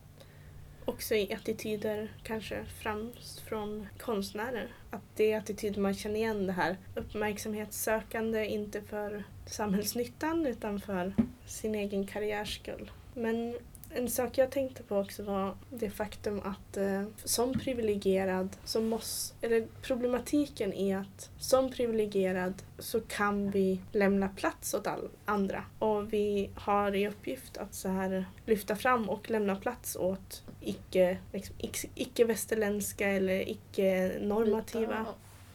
Också 0.90 1.14
i 1.14 1.34
attityder, 1.34 2.12
kanske 2.22 2.64
främst 2.82 3.40
från 3.40 3.86
konstnärer. 3.98 4.68
Att 4.90 5.02
det 5.16 5.32
är 5.32 5.38
attityder 5.38 5.80
man 5.80 5.94
känner 5.94 6.16
igen 6.16 6.46
det 6.46 6.52
här 6.52 6.76
uppmärksamhetssökande, 6.94 8.46
inte 8.46 8.82
för 8.82 9.24
samhällsnyttan 9.46 10.46
utan 10.46 10.80
för 10.80 11.14
sin 11.46 11.74
egen 11.74 12.06
karriärs 12.06 12.60
skull. 12.60 12.90
Men 13.14 13.54
en 13.94 14.08
sak 14.08 14.38
jag 14.38 14.50
tänkte 14.50 14.82
på 14.82 14.96
också 14.96 15.22
var 15.22 15.56
det 15.70 15.90
faktum 15.90 16.40
att 16.44 16.76
eh, 16.76 17.02
som 17.24 17.52
privilegierad 17.52 18.56
så 18.64 18.80
måste, 18.80 19.46
eller 19.46 19.66
problematiken 19.82 20.72
är 20.72 20.96
att 20.96 21.30
som 21.38 21.70
privilegierad 21.70 22.62
så 22.78 23.00
kan 23.00 23.50
vi 23.50 23.80
lämna 23.92 24.28
plats 24.28 24.74
åt 24.74 24.86
all, 24.86 25.08
andra 25.24 25.64
och 25.78 26.12
vi 26.12 26.50
har 26.54 26.94
i 26.94 27.08
uppgift 27.08 27.56
att 27.56 27.74
så 27.74 27.88
här 27.88 28.24
lyfta 28.46 28.76
fram 28.76 29.08
och 29.08 29.30
lämna 29.30 29.56
plats 29.56 29.96
åt 29.96 30.42
icke, 30.60 31.18
liksom, 31.32 31.56
icke- 31.58 31.88
icke-västerländska 31.94 33.08
eller 33.08 33.48
icke-normativa. 33.48 35.06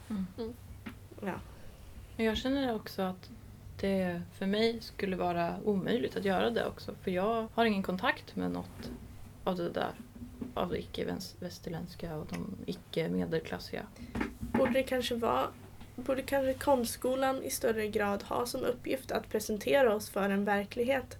Ja. 0.07 0.15
Ja. 1.21 1.33
Men 2.17 2.25
jag 2.25 2.37
känner 2.37 2.75
också 2.75 3.01
att 3.01 3.29
det 3.79 4.21
för 4.37 4.45
mig 4.45 4.81
skulle 4.81 5.15
vara 5.15 5.55
omöjligt 5.65 6.17
att 6.17 6.25
göra 6.25 6.49
det 6.49 6.65
också. 6.65 6.95
För 7.01 7.11
jag 7.11 7.47
har 7.53 7.65
ingen 7.65 7.83
kontakt 7.83 8.35
med 8.35 8.51
något 8.51 8.91
av 9.43 9.55
det 9.55 9.69
där. 9.69 9.91
Av 10.53 10.69
det 10.69 10.79
icke-västerländska 10.79 12.15
och 12.15 12.27
de 12.29 12.55
icke-medelklassiga. 12.65 13.81
Borde 14.39 14.71
det 14.71 14.83
kanske 14.83 15.15
vara 15.15 15.47
Borde 15.95 16.21
kanske 16.21 16.53
konstskolan 16.53 17.43
i 17.43 17.49
större 17.49 17.87
grad 17.87 18.23
ha 18.23 18.45
som 18.45 18.63
uppgift 18.63 19.11
att 19.11 19.29
presentera 19.29 19.95
oss 19.95 20.09
för 20.09 20.29
en 20.29 20.45
verklighet 20.45 21.17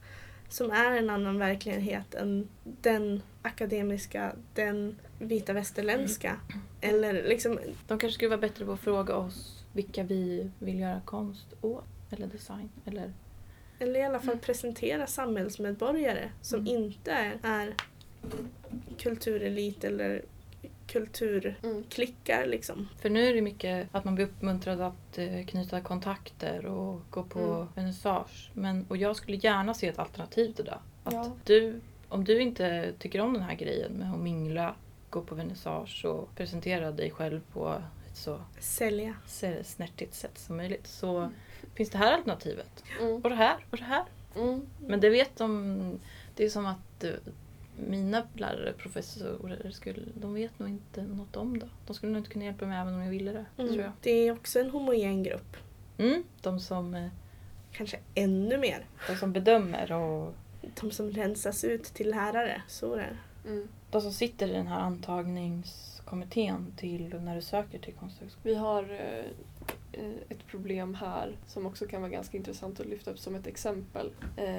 som 0.50 0.72
är 0.72 0.92
en 0.92 1.10
annan 1.10 1.40
verklighet 1.40 2.16
än 2.16 2.50
den 2.64 3.22
akademiska, 3.46 4.36
den 4.54 4.96
vita 5.20 5.54
västerländska. 5.54 6.40
Eller 6.82 7.14
liksom, 7.14 7.60
De 7.88 8.00
kanske 8.00 8.12
skulle 8.16 8.30
vara 8.30 8.42
bättre 8.42 8.66
på 8.66 8.72
att 8.72 8.80
fråga 8.80 9.16
oss 9.16 9.66
vilka 9.74 10.04
vi 10.04 10.50
vill 10.60 10.80
göra 10.80 11.02
konst 11.06 11.46
åt. 11.62 11.84
Eller 12.12 12.28
design. 12.28 12.70
Eller 12.86 13.14
eller 13.80 14.00
i 14.00 14.04
alla 14.04 14.20
fall 14.20 14.30
Mm. 14.30 14.40
presentera 14.40 15.08
samhällsmedborgare 15.08 16.30
som 16.42 16.60
Mm. 16.60 16.74
inte 16.84 17.12
är 17.44 17.74
kulturelit 18.98 19.84
eller 19.84 20.22
kulturklickar 20.88 22.38
Mm. 22.38 22.50
liksom. 22.50 22.88
För 23.02 23.10
nu 23.10 23.28
är 23.28 23.34
det 23.34 23.42
mycket 23.42 23.88
att 23.92 24.06
man 24.06 24.16
blir 24.16 24.26
uppmuntrad 24.26 24.82
att 24.82 25.18
eh, 25.18 25.46
knyta 25.46 25.82
kontakter 25.82 26.66
och 26.66 27.02
gå 27.10 27.24
på 27.24 27.40
Mm. 27.40 27.68
vernissage. 27.76 28.52
Men, 28.54 28.86
och 28.90 28.98
jag 28.98 29.16
skulle 29.16 29.38
gärna 29.38 29.74
se 29.74 29.88
ett 29.88 30.00
alternativ 30.00 30.52
till 30.54 30.66
det. 30.66 30.78
Att 31.04 31.14
Ja. 31.14 31.32
du, 31.44 31.82
om 32.16 32.24
du 32.24 32.42
inte 32.42 32.94
tycker 33.00 33.22
om 33.22 33.34
den 33.34 33.44
här 33.44 33.56
grejen 33.56 33.92
med 33.92 34.12
att 34.12 34.20
mingla, 34.20 34.76
gå 35.10 35.22
på 35.22 35.36
vernissage 35.36 36.06
och 36.06 36.36
presentera 36.36 36.92
dig 36.92 37.12
själv 37.12 37.42
på 37.54 37.82
ett 38.10 38.18
så 38.18 38.42
Sälja. 38.60 39.16
snärtigt 39.64 40.14
sätt 40.14 40.38
som 40.38 40.58
möjligt 40.58 40.88
så 40.88 41.32
finns 41.74 41.90
det 41.90 41.98
här 41.98 42.14
alternativet. 42.14 42.84
Mm. 43.02 43.16
Och 43.16 43.30
det 43.30 43.36
här 43.36 43.66
och 43.72 43.78
det 43.78 43.84
här. 43.84 44.04
Mm. 44.36 44.66
Men 44.88 45.00
det 45.00 45.10
vet 45.10 45.36
de. 45.38 46.00
Det 46.36 46.46
är 46.46 46.50
som 46.50 46.66
att 46.66 47.04
eh, 47.04 47.12
mina 47.78 48.24
lärare, 48.34 48.74
professorer, 48.74 49.72
skulle, 49.72 50.02
de 50.14 50.34
vet 50.34 50.60
nog 50.60 50.70
inte 50.70 51.04
något 51.04 51.36
om 51.36 51.60
det. 51.60 51.70
De 51.88 51.94
skulle 51.94 52.12
nog 52.12 52.20
inte 52.20 52.32
kunna 52.32 52.46
hjälpa 52.46 52.66
mig 52.66 52.80
även 52.80 52.94
om 52.96 53.02
jag 53.02 53.10
ville 53.10 53.32
det. 53.32 53.46
Mm. 53.58 53.74
Tror 53.74 53.84
jag. 53.84 53.92
Det 54.02 54.28
är 54.28 54.32
också 54.32 54.60
en 54.60 54.70
homogen 54.70 55.24
grupp. 55.24 55.58
Mm, 55.98 56.24
de, 56.42 56.60
som, 56.60 56.96
eh, 56.96 57.08
Kanske 57.72 58.00
ännu 58.16 58.58
mer. 58.58 58.86
de 59.08 59.16
som 59.16 59.34
bedömer 59.34 59.92
och 59.92 60.34
De 60.82 60.92
som 60.92 61.12
rensas 61.12 61.64
ut 61.64 61.84
till 61.84 62.10
lärare. 62.10 62.62
Så 62.68 62.94
är 62.94 62.98
det. 62.98 63.18
Mm. 63.46 63.68
de 63.92 64.02
som 64.02 64.14
sitter 64.14 64.48
i 64.48 64.52
den 64.52 64.68
här 64.68 64.80
antagningskommittén 64.80 66.74
till 66.78 67.16
när 67.22 67.36
du 67.36 67.42
söker 67.42 67.80
till 67.80 67.94
Konsthögskolan. 67.94 68.42
Vi 68.44 68.56
har 68.56 68.84
eh, 68.84 69.26
eh, 69.92 70.16
ett 70.30 70.48
problem 70.48 70.94
här 70.94 71.38
som 71.48 71.66
också 71.66 71.88
kan 71.88 72.02
vara 72.02 72.12
ganska 72.12 72.38
intressant 72.38 72.80
att 72.80 72.86
lyfta 72.86 73.12
upp 73.12 73.20
som 73.20 73.36
ett 73.36 73.48
exempel. 73.48 74.12
Eh, 74.38 74.56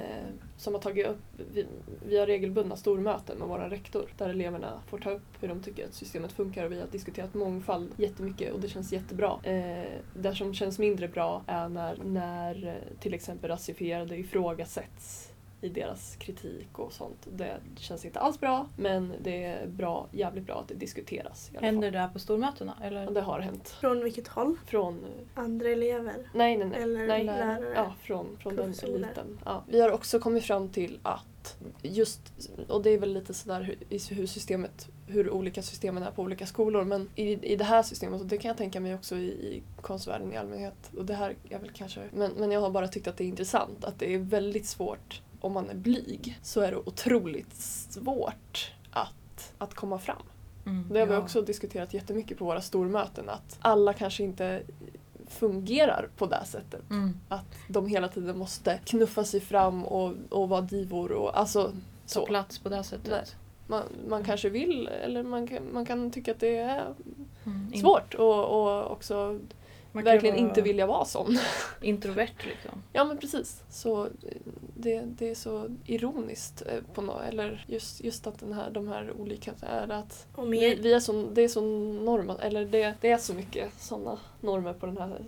som 0.57 0.73
har 0.73 0.81
tagit 0.81 1.07
upp, 1.07 1.19
vi, 1.53 1.65
vi 2.07 2.19
har 2.19 2.25
regelbundna 2.25 2.75
stormöten 2.75 3.37
med 3.37 3.47
vår 3.47 3.57
rektor 3.57 4.09
där 4.17 4.29
eleverna 4.29 4.81
får 4.89 4.99
ta 4.99 5.09
upp 5.09 5.27
hur 5.41 5.47
de 5.47 5.63
tycker 5.63 5.85
att 5.85 5.93
systemet 5.93 6.31
funkar 6.31 6.65
och 6.65 6.71
vi 6.71 6.79
har 6.79 6.87
diskuterat 6.87 7.33
mångfald 7.33 7.91
jättemycket 7.97 8.53
och 8.53 8.59
det 8.59 8.69
känns 8.69 8.93
jättebra. 8.93 9.39
Eh, 9.43 9.91
det 10.13 10.35
som 10.35 10.53
känns 10.53 10.79
mindre 10.79 11.07
bra 11.07 11.43
är 11.47 11.69
när, 11.69 11.97
när 12.03 12.67
eh, 12.67 12.99
till 12.99 13.13
exempel 13.13 13.49
rasifierade 13.49 14.17
ifrågasätts 14.17 15.26
i 15.61 15.69
deras 15.69 16.15
kritik 16.15 16.79
och 16.79 16.93
sånt. 16.93 17.27
Det 17.31 17.59
känns 17.75 18.05
inte 18.05 18.19
alls 18.19 18.39
bra 18.39 18.67
men 18.75 19.13
det 19.21 19.43
är 19.43 19.67
bra, 19.67 20.07
jävligt 20.11 20.45
bra 20.45 20.59
att 20.59 20.67
det 20.67 20.73
diskuteras. 20.73 21.49
I 21.53 21.57
alla 21.57 21.65
Händer 21.65 21.87
fall. 21.87 21.93
det 21.93 21.99
här 21.99 22.07
på 22.07 22.19
stormötena? 22.19 22.77
Eller? 22.83 23.11
Det 23.11 23.21
har 23.21 23.39
hänt. 23.39 23.69
Från 23.69 24.03
vilket 24.03 24.27
håll? 24.27 24.57
Från 24.65 25.05
Andra 25.33 25.69
elever? 25.69 26.29
Nej, 26.33 26.57
nej, 26.57 26.67
nej. 26.67 26.81
Eller 26.81 27.07
nej. 27.07 27.23
lärare? 27.23 27.73
Ja, 27.75 27.95
från, 28.01 28.37
från 28.39 28.55
den 28.55 28.73
eliten. 28.83 29.39
Ja. 29.45 29.63
Vi 29.67 29.81
har 29.81 29.91
också 29.91 30.19
kommit 30.19 30.43
fram 30.43 30.69
till 30.69 30.99
att 31.03 31.57
just, 31.81 32.49
och 32.67 32.83
det 32.83 32.89
är 32.89 32.97
väl 32.97 33.13
lite 33.13 33.33
sådär 33.33 33.61
hur, 33.61 33.77
i 33.89 34.13
hur 34.13 34.27
systemet, 34.27 34.87
hur 35.07 35.29
olika 35.29 35.61
systemen 35.61 36.03
är 36.03 36.11
på 36.11 36.21
olika 36.21 36.45
skolor 36.45 36.83
men 36.83 37.09
i, 37.15 37.53
i 37.53 37.55
det 37.55 37.63
här 37.63 37.83
systemet, 37.83 38.21
och 38.21 38.27
det 38.27 38.37
kan 38.37 38.49
jag 38.49 38.57
tänka 38.57 38.79
mig 38.79 38.95
också 38.95 39.15
i, 39.15 39.27
i 39.27 39.63
konstvärlden 39.81 40.33
i 40.33 40.37
allmänhet, 40.37 40.91
och 40.97 41.05
det 41.05 41.13
här 41.13 41.35
är 41.49 41.59
väl 41.59 41.71
kanske, 41.73 42.01
men, 42.13 42.31
men 42.31 42.51
jag 42.51 42.61
har 42.61 42.69
bara 42.69 42.87
tyckt 42.87 43.07
att 43.07 43.17
det 43.17 43.23
är 43.23 43.27
intressant 43.27 43.85
att 43.85 43.99
det 43.99 44.13
är 44.13 44.17
väldigt 44.17 44.65
svårt 44.65 45.21
om 45.41 45.53
man 45.53 45.69
är 45.69 45.75
blyg 45.75 46.39
så 46.41 46.61
är 46.61 46.71
det 46.71 46.77
otroligt 46.77 47.55
svårt 47.55 48.71
att, 48.91 49.53
att 49.57 49.73
komma 49.73 49.99
fram. 49.99 50.21
Mm, 50.65 50.85
Det 50.93 50.99
har 50.99 51.07
vi 51.07 51.13
ja. 51.13 51.19
också 51.19 51.41
diskuterat 51.41 51.93
jättemycket 51.93 52.37
på 52.37 52.45
våra 52.45 52.61
stormöten 52.61 53.29
att 53.29 53.57
alla 53.61 53.93
kanske 53.93 54.23
inte 54.23 54.61
fungerar 55.27 56.09
på 56.17 56.25
det 56.25 56.45
sättet. 56.45 56.89
Mm. 56.89 57.19
Att 57.29 57.45
de 57.69 57.87
hela 57.87 58.07
tiden 58.07 58.37
måste 58.37 58.79
knuffa 58.85 59.23
sig 59.23 59.39
fram 59.39 59.85
och, 59.85 60.13
och 60.29 60.49
vara 60.49 60.61
divor 60.61 61.11
och 61.11 61.39
alltså 61.39 61.71
Så 62.05 62.19
så. 62.19 62.25
plats 62.25 62.59
på 62.59 62.69
det 62.69 62.83
sättet. 62.83 63.09
Nej. 63.11 63.23
Man, 63.67 63.83
man 64.09 64.23
kanske 64.23 64.49
vill 64.49 64.87
eller 64.87 65.23
man 65.23 65.47
kan, 65.47 65.73
man 65.73 65.85
kan 65.85 66.11
tycka 66.11 66.31
att 66.31 66.39
det 66.39 66.57
är 66.57 66.93
Mm. 67.45 67.73
Svårt 67.81 68.13
och, 68.13 68.45
och 68.45 68.91
också 68.91 69.39
verkligen 70.03 70.35
vara 70.35 70.47
inte 70.47 70.61
vilja 70.61 70.87
vara 70.87 71.05
sån. 71.05 71.37
Introvert 71.81 72.45
liksom. 72.45 72.83
Ja 72.93 73.03
men 73.03 73.17
precis. 73.17 73.63
Så 73.69 74.05
eh, 74.05 74.11
det, 74.75 75.01
det 75.01 75.29
är 75.29 75.35
så 75.35 75.69
ironiskt 75.85 76.63
eh, 76.65 76.93
på 76.93 77.01
något, 77.01 77.21
eller 77.23 77.65
just, 77.67 78.03
just 78.03 78.27
att 78.27 78.39
den 78.39 78.53
här, 78.53 78.69
de 78.69 78.87
här 78.87 79.13
olika 79.19 79.53
är 79.61 79.91
att 79.91 80.27
Och 80.35 80.53
vi, 80.53 80.75
vi 80.75 80.93
är 80.93 80.99
så, 80.99 81.29
det 81.33 81.41
är 81.41 81.47
så 81.47 81.61
normat, 81.61 82.39
eller 82.39 82.65
det, 82.65 82.93
det 83.01 83.11
är 83.11 83.17
så 83.17 83.33
mycket 83.33 83.73
sådana 83.79 84.19
normer 84.41 84.73
på 84.73 84.85
den 84.85 84.97
här 84.97 85.21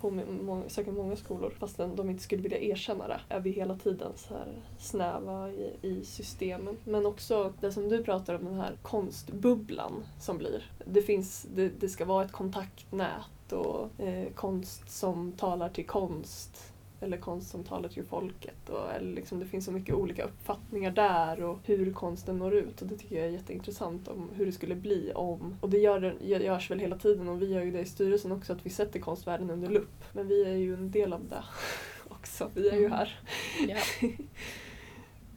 på 0.00 0.10
må, 0.10 0.62
säkert 0.68 0.94
många 0.94 1.16
skolor 1.16 1.52
fastän 1.58 1.96
de 1.96 2.10
inte 2.10 2.22
skulle 2.22 2.42
vilja 2.42 2.58
erkänna 2.58 3.08
det 3.08 3.20
är 3.28 3.40
vi 3.40 3.50
hela 3.50 3.74
tiden 3.74 4.12
så 4.16 4.34
här 4.34 4.46
snäva 4.78 5.50
i, 5.50 5.72
i 5.82 6.04
systemen. 6.04 6.76
Men 6.84 7.06
också 7.06 7.52
det 7.60 7.72
som 7.72 7.88
du 7.88 8.04
pratar 8.04 8.34
om, 8.34 8.44
den 8.44 8.54
här 8.54 8.76
konstbubblan 8.82 10.04
som 10.20 10.38
blir. 10.38 10.70
Det, 10.84 11.02
finns, 11.02 11.46
det, 11.54 11.68
det 11.68 11.88
ska 11.88 12.04
vara 12.04 12.24
ett 12.24 12.32
kontaktnät 12.32 13.22
och 13.52 14.00
eh, 14.00 14.32
konst 14.34 14.90
som 14.90 15.32
talar 15.32 15.68
till 15.68 15.86
konst 15.86 16.72
eller 17.00 17.16
konst 17.16 17.50
som 17.50 17.64
talar 17.64 17.88
till 17.88 18.04
folket. 18.04 18.68
Och, 18.68 18.92
eller 18.92 19.12
liksom, 19.14 19.38
det 19.38 19.46
finns 19.46 19.64
så 19.64 19.72
mycket 19.72 19.94
olika 19.94 20.24
uppfattningar 20.24 20.90
där 20.90 21.42
och 21.42 21.58
hur 21.64 21.92
konsten 21.92 22.38
når 22.38 22.54
ut. 22.54 22.82
Och 22.82 22.88
det 22.88 22.96
tycker 22.96 23.16
jag 23.16 23.24
är 23.26 23.30
jätteintressant 23.30 24.08
om 24.08 24.30
hur 24.34 24.46
det 24.46 24.52
skulle 24.52 24.74
bli 24.74 25.12
om, 25.14 25.56
och 25.60 25.70
det 25.70 25.78
gör, 25.78 26.16
görs 26.22 26.70
väl 26.70 26.78
hela 26.78 26.98
tiden 26.98 27.28
och 27.28 27.42
vi 27.42 27.46
gör 27.52 27.62
ju 27.62 27.70
det 27.70 27.80
i 27.80 27.84
styrelsen 27.86 28.32
också, 28.32 28.52
att 28.52 28.66
vi 28.66 28.70
sätter 28.70 29.00
konstvärlden 29.00 29.50
under 29.50 29.68
lupp. 29.68 30.04
Men 30.12 30.28
vi 30.28 30.44
är 30.44 30.56
ju 30.56 30.74
en 30.74 30.90
del 30.90 31.12
av 31.12 31.28
det 31.28 31.44
också, 32.08 32.50
vi 32.54 32.68
är 32.68 32.76
ju 32.76 32.86
Mm. 32.86 32.92
här. 32.92 33.20
Ja. 33.68 34.08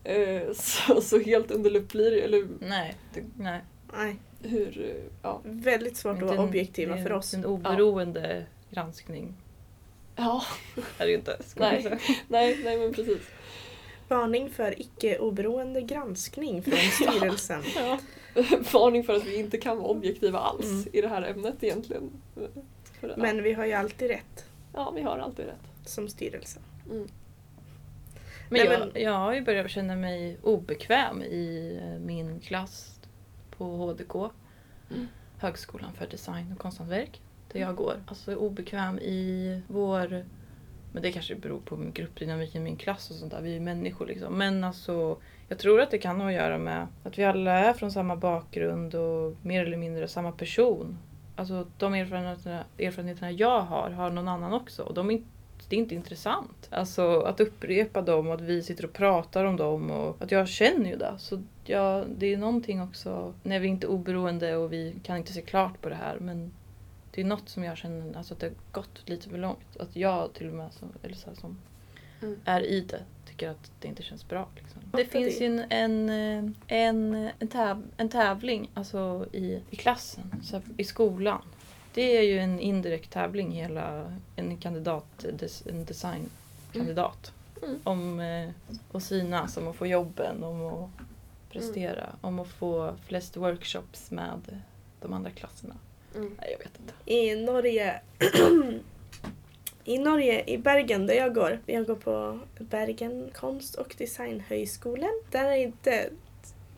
Eh, 0.03 0.53
så, 0.53 1.01
så 1.01 1.19
helt 1.19 1.51
under 1.51 1.69
lupp 1.71 1.91
blir 1.91 2.11
det 2.11 2.21
eller 2.21 2.47
Nej, 2.59 2.95
det, 3.13 3.23
nej. 3.37 3.61
nej, 3.93 4.19
hur, 4.43 4.95
ja. 5.21 5.41
väldigt 5.43 5.97
svårt 5.97 6.21
att 6.21 6.27
vara 6.27 6.43
objektiva 6.43 6.95
det 6.95 6.99
är 7.01 7.03
för 7.03 7.13
oss. 7.13 7.33
En 7.33 7.45
oberoende 7.45 8.45
granskning 8.71 9.33
Ja, 10.15 10.43
är 10.97 11.07
det 11.07 11.13
inte. 11.13 11.37
Nej. 11.55 11.99
nej, 12.27 12.59
nej 12.63 12.77
men 12.77 12.93
precis. 12.93 13.21
Varning 14.07 14.49
för 14.49 14.81
icke-oberoende 14.81 15.81
granskning 15.81 16.63
från 16.63 16.73
styrelsen. 17.09 17.63
Ja. 17.75 17.99
Varning 18.73 19.03
för 19.03 19.13
att 19.15 19.25
vi 19.25 19.35
inte 19.35 19.57
kan 19.57 19.77
vara 19.77 19.87
objektiva 19.87 20.39
alls 20.39 20.65
Mm. 20.65 20.87
i 20.93 21.01
det 21.01 21.07
här 21.07 21.21
ämnet 21.21 21.63
egentligen. 21.63 22.11
För, 22.99 23.09
ja. 23.09 23.13
Men 23.17 23.43
vi 23.43 23.53
har 23.53 23.65
ju 23.65 23.73
alltid 23.73 24.07
rätt 24.07 24.45
ja, 24.73 24.91
vi 24.95 25.01
har 25.01 25.17
alltid 25.17 25.45
rätt. 25.45 25.87
som 25.89 26.07
styrelse. 26.09 26.59
Mm. 26.89 27.07
Men, 28.49 28.67
Nej, 28.67 28.79
jag, 28.93 29.03
jag 29.03 29.11
har 29.19 29.33
ju 29.33 29.41
börjat 29.41 29.71
känna 29.71 29.95
mig 29.95 30.37
obekväm 30.43 31.21
i 31.21 31.79
min 31.99 32.39
klass 32.39 32.99
på 33.61 33.77
HDK. 33.77 34.15
Mm. 34.89 35.07
Högskolan 35.37 35.93
för 35.93 36.07
design 36.07 36.51
och 36.51 36.59
konsthantverk. 36.59 37.21
Där 37.51 37.59
jag 37.59 37.75
går. 37.75 37.95
Alltså 38.05 38.35
obekväm 38.35 38.99
i 38.99 39.61
vår... 39.67 40.25
Men 40.93 41.03
det 41.03 41.11
kanske 41.11 41.35
beror 41.35 41.59
på 41.59 41.77
min 41.77 41.91
gruppdynamik 41.91 42.55
i 42.55 42.59
min 42.59 42.75
klass 42.75 43.09
och 43.09 43.15
sånt 43.15 43.31
där. 43.31 43.41
Vi 43.41 43.49
är 43.49 43.53
ju 43.53 43.59
människor 43.59 44.07
liksom. 44.07 44.37
Men 44.37 44.63
alltså 44.63 45.17
jag 45.47 45.57
tror 45.59 45.81
att 45.81 45.91
det 45.91 45.97
kan 45.97 46.21
ha 46.21 46.27
att 46.27 46.33
göra 46.33 46.57
med 46.57 46.87
att 47.03 47.17
vi 47.17 47.23
alla 47.23 47.51
är 47.51 47.73
från 47.73 47.91
samma 47.91 48.15
bakgrund 48.15 48.95
och 48.95 49.35
mer 49.41 49.65
eller 49.65 49.77
mindre 49.77 50.07
samma 50.07 50.31
person. 50.31 50.97
Alltså 51.35 51.67
de 51.77 51.93
erfarenheterna, 51.93 52.63
erfarenheterna 52.79 53.31
jag 53.31 53.61
har, 53.61 53.89
har 53.89 54.09
någon 54.09 54.27
annan 54.27 54.53
också. 54.53 54.83
Och 54.83 54.93
de 54.93 55.09
är 55.09 55.13
inte 55.13 55.29
det 55.71 55.75
är 55.75 55.79
inte 55.79 55.95
intressant. 55.95 56.67
Alltså 56.69 57.21
att 57.21 57.39
upprepa 57.39 58.01
dem 58.01 58.27
och 58.27 58.33
att 58.33 58.41
vi 58.41 58.63
sitter 58.63 58.85
och 58.85 58.93
pratar 58.93 59.45
om 59.45 59.57
dem 59.57 59.91
och 59.91 60.21
att 60.21 60.31
jag 60.31 60.47
känner 60.47 60.89
ju 60.89 60.95
det. 60.95 61.13
Så 61.17 61.43
ja, 61.65 62.05
det 62.17 62.33
är 62.33 62.37
någonting 62.37 62.81
också 62.81 63.33
när 63.43 63.59
vi 63.59 63.67
inte 63.67 63.87
är 63.87 63.89
oberoende 63.89 64.55
och 64.55 64.73
vi 64.73 64.95
kan 65.03 65.17
inte 65.17 65.33
se 65.33 65.41
klart 65.41 65.81
på 65.81 65.89
det 65.89 65.95
här 65.95 66.17
men 66.19 66.51
det 67.11 67.21
är 67.21 67.25
något 67.25 67.49
som 67.49 67.63
jag 67.63 67.77
känner 67.77 68.17
alltså 68.17 68.33
att 68.33 68.39
det 68.39 68.47
har 68.47 68.55
gått 68.71 69.09
lite 69.09 69.29
för 69.29 69.37
långt. 69.37 69.77
Att 69.79 69.95
jag 69.95 70.33
till 70.33 70.47
och 70.47 70.53
med 70.53 70.73
som, 70.73 70.89
eller 71.03 71.15
så 71.15 71.29
här, 71.29 71.35
som 71.35 71.57
Mm. 72.21 72.39
är 72.45 72.61
i 72.61 72.81
det 72.81 73.01
tycker 73.25 73.49
att 73.49 73.71
det 73.79 73.87
inte 73.87 74.03
känns 74.03 74.27
bra. 74.27 74.49
Liksom. 74.55 74.81
Det 74.91 75.05
finns 75.05 75.41
ju 75.41 75.45
en, 75.45 75.59
en, 75.69 76.55
en, 76.67 77.29
en, 77.39 77.47
täv, 77.47 77.83
en 77.97 78.09
tävling 78.09 78.69
alltså 78.73 79.25
i, 79.31 79.59
i 79.69 79.75
klassen, 79.75 80.23
så 80.43 80.55
här, 80.55 80.63
i 80.77 80.83
skolan. 80.83 81.41
Det 81.93 82.17
är 82.17 82.21
ju 82.21 82.39
en 82.39 82.59
indirekt 82.59 83.11
tävling, 83.11 83.51
hela 83.51 84.13
en 84.35 84.57
kandidat, 84.57 85.25
en 85.65 85.85
designkandidat. 85.85 87.33
Mm. 87.63 87.79
Om 87.83 88.19
eh, 88.19 88.49
att 88.91 89.03
synas, 89.03 89.57
om 89.57 89.67
att 89.67 89.75
få 89.75 89.87
jobben, 89.87 90.43
om 90.43 90.65
att 90.65 90.89
prestera, 91.49 92.09
om 92.21 92.39
att 92.39 92.47
få 92.47 92.95
flest 93.05 93.37
workshops 93.37 94.11
med 94.11 94.61
de 95.01 95.13
andra 95.13 95.31
klasserna. 95.31 95.75
Mm. 96.15 96.35
Nej, 96.39 96.51
jag 96.51 96.57
vet 96.57 96.79
inte. 96.79 96.93
I 97.05 97.45
Norge, 97.45 98.01
i 99.83 99.97
Norge, 99.97 100.43
i 100.45 100.57
Bergen 100.57 101.07
där 101.07 101.13
jag 101.13 101.35
går, 101.35 101.59
jag 101.65 101.85
går 101.85 101.95
på 101.95 102.39
Bergen 102.59 103.29
konst 103.33 103.75
och 103.75 103.95
designhögskolan. 103.97 105.21
Där 105.31 105.45
är 105.45 105.55
inte 105.55 106.09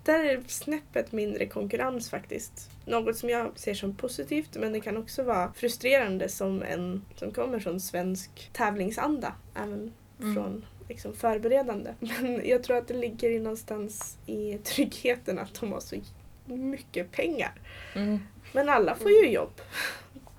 där 0.03 0.23
är 0.23 0.37
det 0.37 0.49
snäppet 0.49 1.11
mindre 1.11 1.45
konkurrens 1.47 2.09
faktiskt. 2.09 2.69
Något 2.85 3.17
som 3.17 3.29
jag 3.29 3.51
ser 3.59 3.73
som 3.73 3.95
positivt 3.95 4.55
men 4.59 4.73
det 4.73 4.79
kan 4.79 4.97
också 4.97 5.23
vara 5.23 5.53
frustrerande 5.53 6.29
som 6.29 6.63
en 6.63 7.05
som 7.15 7.31
kommer 7.31 7.59
från 7.59 7.79
svensk 7.79 8.49
tävlingsanda. 8.53 9.33
Även 9.55 9.93
Mm. 10.21 10.35
från 10.35 10.65
liksom, 10.89 11.13
förberedande. 11.15 11.93
Men 11.99 12.41
jag 12.47 12.63
tror 12.63 12.77
att 12.77 12.87
det 12.87 12.93
ligger 12.93 13.39
någonstans 13.39 14.17
i 14.25 14.57
tryggheten 14.57 15.39
att 15.39 15.53
de 15.59 15.71
har 15.71 15.79
så 15.79 15.95
mycket 16.45 17.11
pengar. 17.11 17.51
Mm. 17.95 18.19
Men 18.53 18.69
alla 18.69 18.95
får 18.95 19.11
ju 19.11 19.29
jobb. 19.29 19.61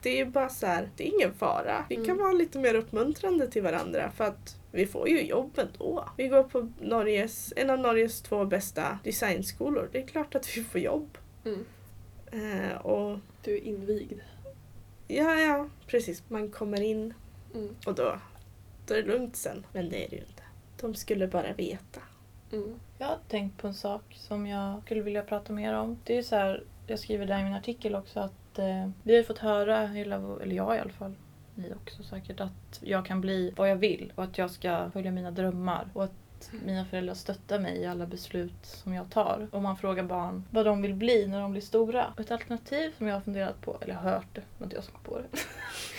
Det 0.02 0.20
är 0.20 0.24
bara 0.24 0.48
så 0.48 0.66
här, 0.66 0.88
det 0.96 1.08
är 1.08 1.14
ingen 1.14 1.34
fara. 1.34 1.84
Vi 1.88 1.94
kan 1.94 2.04
Mm. 2.04 2.18
vara 2.18 2.32
lite 2.32 2.58
mer 2.58 2.74
uppmuntrande 2.74 3.46
till 3.50 3.62
varandra 3.62 4.10
för 4.16 4.24
att 4.24 4.56
vi 4.74 4.86
får 4.86 5.08
ju 5.08 5.22
jobb 5.26 5.58
ändå. 5.58 6.08
Vi 6.16 6.28
går 6.28 6.42
på 6.42 6.68
Norges, 6.80 7.52
en 7.56 7.70
av 7.70 7.78
Norges 7.78 8.20
två 8.22 8.44
bästa 8.44 8.98
designskolor. 9.04 9.88
Det 9.92 9.98
är 10.02 10.06
klart 10.06 10.34
att 10.34 10.56
vi 10.56 10.64
får 10.64 10.80
jobb. 10.80 11.18
Mm. 11.44 11.64
Eh, 12.32 12.76
och 12.76 13.18
Du 13.42 13.54
är 13.56 13.60
invigd. 13.64 14.20
ja, 15.08 15.34
ja, 15.40 15.68
precis. 15.86 16.22
Man 16.28 16.50
kommer 16.50 16.80
in 16.80 17.14
Mm. 17.54 17.74
och 17.86 17.94
då, 17.94 18.18
då 18.86 18.94
är 18.94 19.02
det 19.02 19.08
lugnt 19.08 19.36
sen. 19.36 19.66
Men 19.72 19.88
det 19.88 20.04
är 20.06 20.10
det 20.10 20.16
ju 20.16 20.22
inte. 20.22 20.42
De 20.80 20.94
skulle 20.94 21.26
bara 21.26 21.52
veta. 21.52 22.00
Mm. 22.52 22.74
Jag 22.98 23.06
har 23.06 23.18
tänkt 23.28 23.58
på 23.60 23.66
en 23.66 23.74
sak 23.74 24.02
som 24.16 24.46
jag 24.46 24.82
skulle 24.84 25.00
vilja 25.00 25.22
prata 25.22 25.52
mer 25.52 25.74
om. 25.74 25.98
Det 26.04 26.16
är 26.18 26.22
så 26.22 26.36
här, 26.36 26.64
jag 26.86 26.98
skriver 26.98 27.26
där 27.26 27.40
i 27.40 27.44
min 27.44 27.54
artikel 27.54 27.94
också 27.94 28.20
att 28.20 28.58
eh, 28.58 28.90
vi 29.02 29.16
har 29.16 29.22
fått 29.22 29.38
höra, 29.38 29.78
eller 29.82 30.46
jag 30.54 30.76
i 30.76 30.78
alla 30.78 30.92
fall, 30.92 31.14
ni 31.54 31.72
också 31.74 32.02
säkert, 32.02 32.40
att 32.40 32.80
jag 32.80 33.06
kan 33.06 33.20
bli 33.20 33.52
vad 33.56 33.70
jag 33.70 33.76
vill 33.76 34.12
och 34.14 34.24
att 34.24 34.38
jag 34.38 34.50
ska 34.50 34.90
följa 34.90 35.10
mina 35.10 35.30
drömmar. 35.30 35.88
Och 35.92 36.04
att 36.04 36.12
mina 36.64 36.84
föräldrar 36.84 37.14
stöttar 37.14 37.58
mig 37.58 37.78
i 37.78 37.86
alla 37.86 38.06
beslut 38.06 38.52
som 38.62 38.94
jag 38.94 39.10
tar. 39.10 39.48
Om 39.50 39.62
man 39.62 39.76
frågar 39.76 40.02
barn 40.02 40.44
vad 40.50 40.66
de 40.66 40.82
vill 40.82 40.94
bli 40.94 41.26
när 41.26 41.40
de 41.40 41.52
blir 41.52 41.62
stora. 41.62 42.14
Ett 42.18 42.30
alternativ 42.30 42.92
som 42.98 43.06
jag 43.06 43.14
har 43.14 43.20
funderat 43.20 43.60
på, 43.60 43.78
eller 43.80 43.94
hört 43.94 44.26
det, 44.32 44.40
det 44.40 44.46
var 44.58 44.66
inte 44.66 44.76
jag 44.76 44.84
som 44.84 44.92
kom 44.92 45.02
på 45.02 45.18
det. 45.18 45.38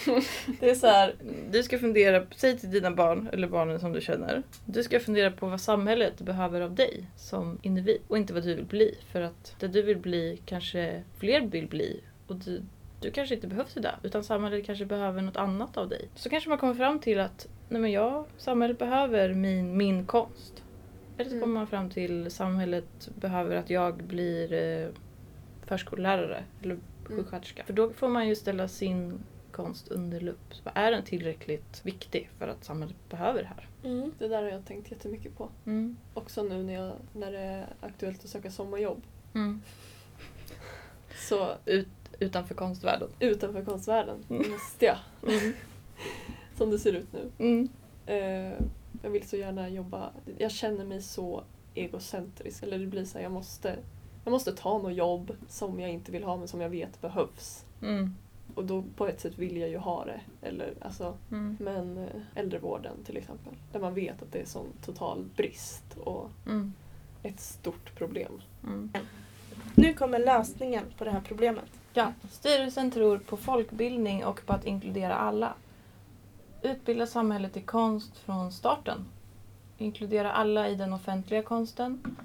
det 0.59 0.69
är 0.69 0.75
så 0.75 0.87
här, 0.87 1.15
du 1.51 1.63
ska 1.63 1.79
fundera, 1.79 2.25
säg 2.35 2.59
till 2.59 2.71
dina 2.71 2.91
barn, 2.91 3.29
eller 3.33 3.47
barnen 3.47 3.79
som 3.79 3.91
du 3.91 4.01
känner. 4.01 4.43
Du 4.65 4.83
ska 4.83 4.99
fundera 4.99 5.31
på 5.31 5.47
vad 5.47 5.61
samhället 5.61 6.21
behöver 6.21 6.61
av 6.61 6.75
dig 6.75 7.05
som 7.15 7.59
individ 7.61 8.01
och 8.07 8.17
inte 8.17 8.33
vad 8.33 8.43
du 8.43 8.55
vill 8.55 8.65
bli. 8.65 8.97
För 9.11 9.21
att 9.21 9.55
det 9.59 9.67
du 9.67 9.81
vill 9.81 9.97
bli 9.97 10.41
kanske 10.45 11.03
fler 11.17 11.41
vill 11.41 11.67
bli 11.67 12.01
och 12.27 12.35
du, 12.35 12.61
du 13.01 13.11
kanske 13.11 13.35
inte 13.35 13.47
behövs 13.47 13.77
i 13.77 13.79
det 13.79 13.95
utan 14.03 14.23
samhället 14.23 14.65
kanske 14.65 14.85
behöver 14.85 15.21
något 15.21 15.37
annat 15.37 15.77
av 15.77 15.89
dig. 15.89 16.09
Så 16.15 16.29
kanske 16.29 16.49
man 16.49 16.57
kommer 16.57 16.73
fram 16.73 16.99
till 16.99 17.19
att 17.19 17.47
nej 17.69 17.81
men 17.81 17.91
jag, 17.91 18.25
samhället 18.37 18.79
behöver 18.79 19.33
min, 19.33 19.77
min 19.77 20.05
konst. 20.05 20.63
Eller 21.17 21.29
så 21.29 21.35
Mm. 21.35 21.41
kommer 21.41 21.53
man 21.59 21.67
fram 21.67 21.89
till 21.89 22.31
samhället 22.31 23.09
behöver 23.15 23.55
att 23.55 23.69
jag 23.69 23.95
blir 24.03 24.53
eh, 24.53 24.87
förskollärare 25.65 26.43
eller 26.63 26.73
Mm. 27.09 27.17
sjuksköterska. 27.23 27.63
För 27.63 27.73
då 27.73 27.89
får 27.89 28.07
man 28.09 28.27
ju 28.27 28.35
ställa 28.35 28.67
sin 28.67 29.19
konst 29.51 29.87
under 29.87 30.19
lupp. 30.19 30.53
Så 30.53 30.69
är 30.73 30.91
den 30.91 31.03
tillräckligt 31.03 31.81
viktig 31.85 32.29
för 32.39 32.47
att 32.47 32.63
samhället 32.63 32.95
behöver 33.09 33.41
det 33.41 33.47
här? 33.47 33.67
Mm. 33.91 34.11
Det 34.19 34.27
där 34.27 34.43
har 34.43 34.49
jag 34.49 34.65
tänkt 34.65 34.91
jättemycket 34.91 35.37
på. 35.37 35.49
Mm. 35.65 35.97
Också 36.13 36.43
nu 36.43 36.63
när, 36.63 36.73
jag, 36.73 36.93
när 37.13 37.31
det 37.31 37.39
är 37.39 37.67
aktuellt 37.81 38.23
att 38.23 38.29
söka 38.29 38.51
sommarjobb. 38.51 39.01
Mm. 39.33 39.61
Så 41.29 41.53
Ut, 41.65 41.87
utanför 42.19 42.55
konstvärlden. 42.55 43.09
utanför 43.19 43.65
konstvärlden 43.65 44.17
Mm. 44.29 44.51
måste 44.51 44.85
jag. 44.85 44.97
Mm. 45.27 45.53
Som 46.57 46.71
det 46.71 46.79
ser 46.79 46.93
ut 46.93 47.07
nu. 47.13 47.31
Mm. 47.37 47.69
Eh, 48.05 48.53
jag 49.01 49.09
vill 49.09 49.27
så 49.27 49.35
gärna 49.37 49.69
jobba. 49.69 50.09
Jag 50.37 50.51
känner 50.51 50.85
mig 50.85 51.01
så 51.01 51.43
egocentrisk. 51.73 52.63
Eller 52.63 52.79
det 52.79 52.85
blir 52.87 53.05
så 53.05 53.17
här, 53.17 53.23
jag 53.23 53.31
måste, 53.31 53.75
jag 54.23 54.31
måste 54.31 54.51
ta 54.55 54.77
något 54.77 54.93
jobb 54.95 55.31
som 55.49 55.79
jag 55.79 55.89
inte 55.89 56.11
vill 56.11 56.23
ha 56.23 56.37
men 56.37 56.47
som 56.47 56.61
jag 56.61 56.69
vet 56.69 57.01
behövs. 57.01 57.65
Mm. 57.81 58.15
Och 58.55 58.65
då 58.65 58.83
på 58.95 59.07
ett 59.07 59.19
sätt 59.21 59.37
vill 59.37 59.57
jag 59.57 59.69
ju 59.69 59.77
ha 59.77 60.05
det. 60.05 60.21
Eller, 60.41 60.73
alltså, 60.81 61.17
Mm. 61.31 61.57
men 61.59 61.97
eh, 61.97 62.09
äldrevården 62.35 63.03
till 63.05 63.17
exempel. 63.17 63.53
Där 63.71 63.79
man 63.79 63.93
vet 63.93 64.21
att 64.21 64.31
det 64.31 64.39
är 64.41 64.45
sån 64.45 64.67
total 64.85 65.25
brist 65.35 65.83
och 66.03 66.29
Mm. 66.45 66.73
ett 67.23 67.39
stort 67.39 67.95
problem. 67.95 68.41
Mm. 68.63 68.89
Nu 69.75 69.93
kommer 69.93 70.19
lösningen 70.19 70.83
på 70.97 71.03
det 71.03 71.11
här 71.11 71.21
problemet. 71.27 71.69
Ja, 71.97 72.13
styrelsen 72.31 72.91
tror 72.91 73.17
på 73.17 73.37
folkbildning 73.37 74.25
och 74.25 74.45
på 74.45 74.53
att 74.53 74.65
inkludera 74.65 75.15
alla. 75.15 75.53
Utbilda 76.61 77.07
samhället 77.07 77.57
i 77.57 77.61
konst 77.61 78.17
från 78.17 78.51
starten. 78.51 79.05
Inkludera 79.77 80.31
alla 80.31 80.69
i 80.69 80.75
den 80.75 80.93
offentliga 80.93 81.43
konsten 81.43 82.17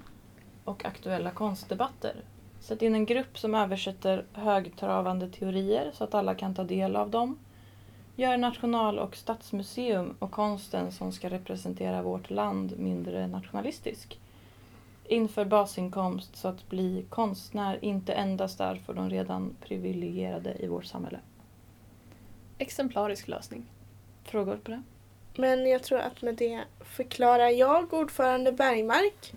och 0.64 0.84
aktuella 0.84 1.30
konstdebatter. 1.30 2.16
Sätt 2.60 2.82
in 2.82 2.94
en 2.94 3.06
grupp 3.06 3.38
som 3.38 3.54
översätter 3.54 4.24
högtravande 4.32 5.28
teorier 5.28 5.90
så 5.94 6.04
att 6.04 6.14
alla 6.14 6.34
kan 6.34 6.54
ta 6.54 6.64
del 6.64 6.96
av 6.96 7.10
dem. 7.10 7.38
Gör 8.16 8.36
national 8.36 8.98
och 8.98 9.16
stadsmuseum 9.16 10.16
och 10.18 10.30
konsten 10.30 10.92
som 10.92 11.12
ska 11.12 11.30
representera 11.30 12.02
vårt 12.02 12.30
land 12.30 12.78
mindre 12.78 13.26
nationalistisk. 13.26 14.18
Inför 15.10 15.44
basinkomst 15.44 16.36
så 16.36 16.48
att 16.48 16.68
bli 16.68 17.04
konstnär 17.08 17.78
inte 17.84 18.12
endast 18.12 18.60
är 18.60 18.74
för 18.74 18.94
de 18.94 19.10
redan 19.10 19.56
privilegierade 19.60 20.56
i 20.58 20.66
vårt 20.66 20.84
samhälle. 20.84 21.20
Exemplarisk 22.58 23.28
lösning. 23.28 23.66
Frågor 24.24 24.56
på 24.56 24.70
det? 24.70 24.82
Men 25.36 25.66
jag 25.66 25.82
tror 25.82 25.98
att 25.98 26.22
med 26.22 26.34
det 26.34 26.60
förklarar 26.80 27.48
jag, 27.48 27.94
ordförande 27.94 28.52
Bergmark, 28.52 29.32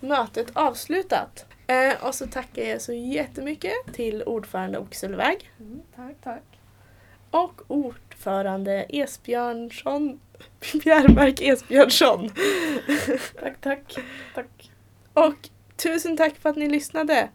mötet 0.00 0.50
avslutat. 0.52 1.46
Eh, 1.66 2.06
och 2.06 2.14
så 2.14 2.26
tackar 2.26 2.62
jag 2.62 2.82
så 2.82 2.92
jättemycket 2.92 3.72
till 3.92 4.22
ordförande 4.22 4.78
Oxelväg 4.78 5.50
Mm, 5.60 5.80
tack, 5.96 6.16
tack. 6.22 6.58
och 7.30 7.62
ordförande 7.66 8.86
Esbjörnsson, 8.88 10.20
Bjärmark 10.84 11.40
Esbjörnsson. 11.40 12.30
Tack, 13.40 13.60
tack. 13.60 13.96
tack. 14.34 14.70
Och 15.16 15.48
tusen 15.76 16.16
tack 16.16 16.36
för 16.36 16.50
att 16.50 16.56
ni 16.56 16.68
lyssnade. 16.68 17.28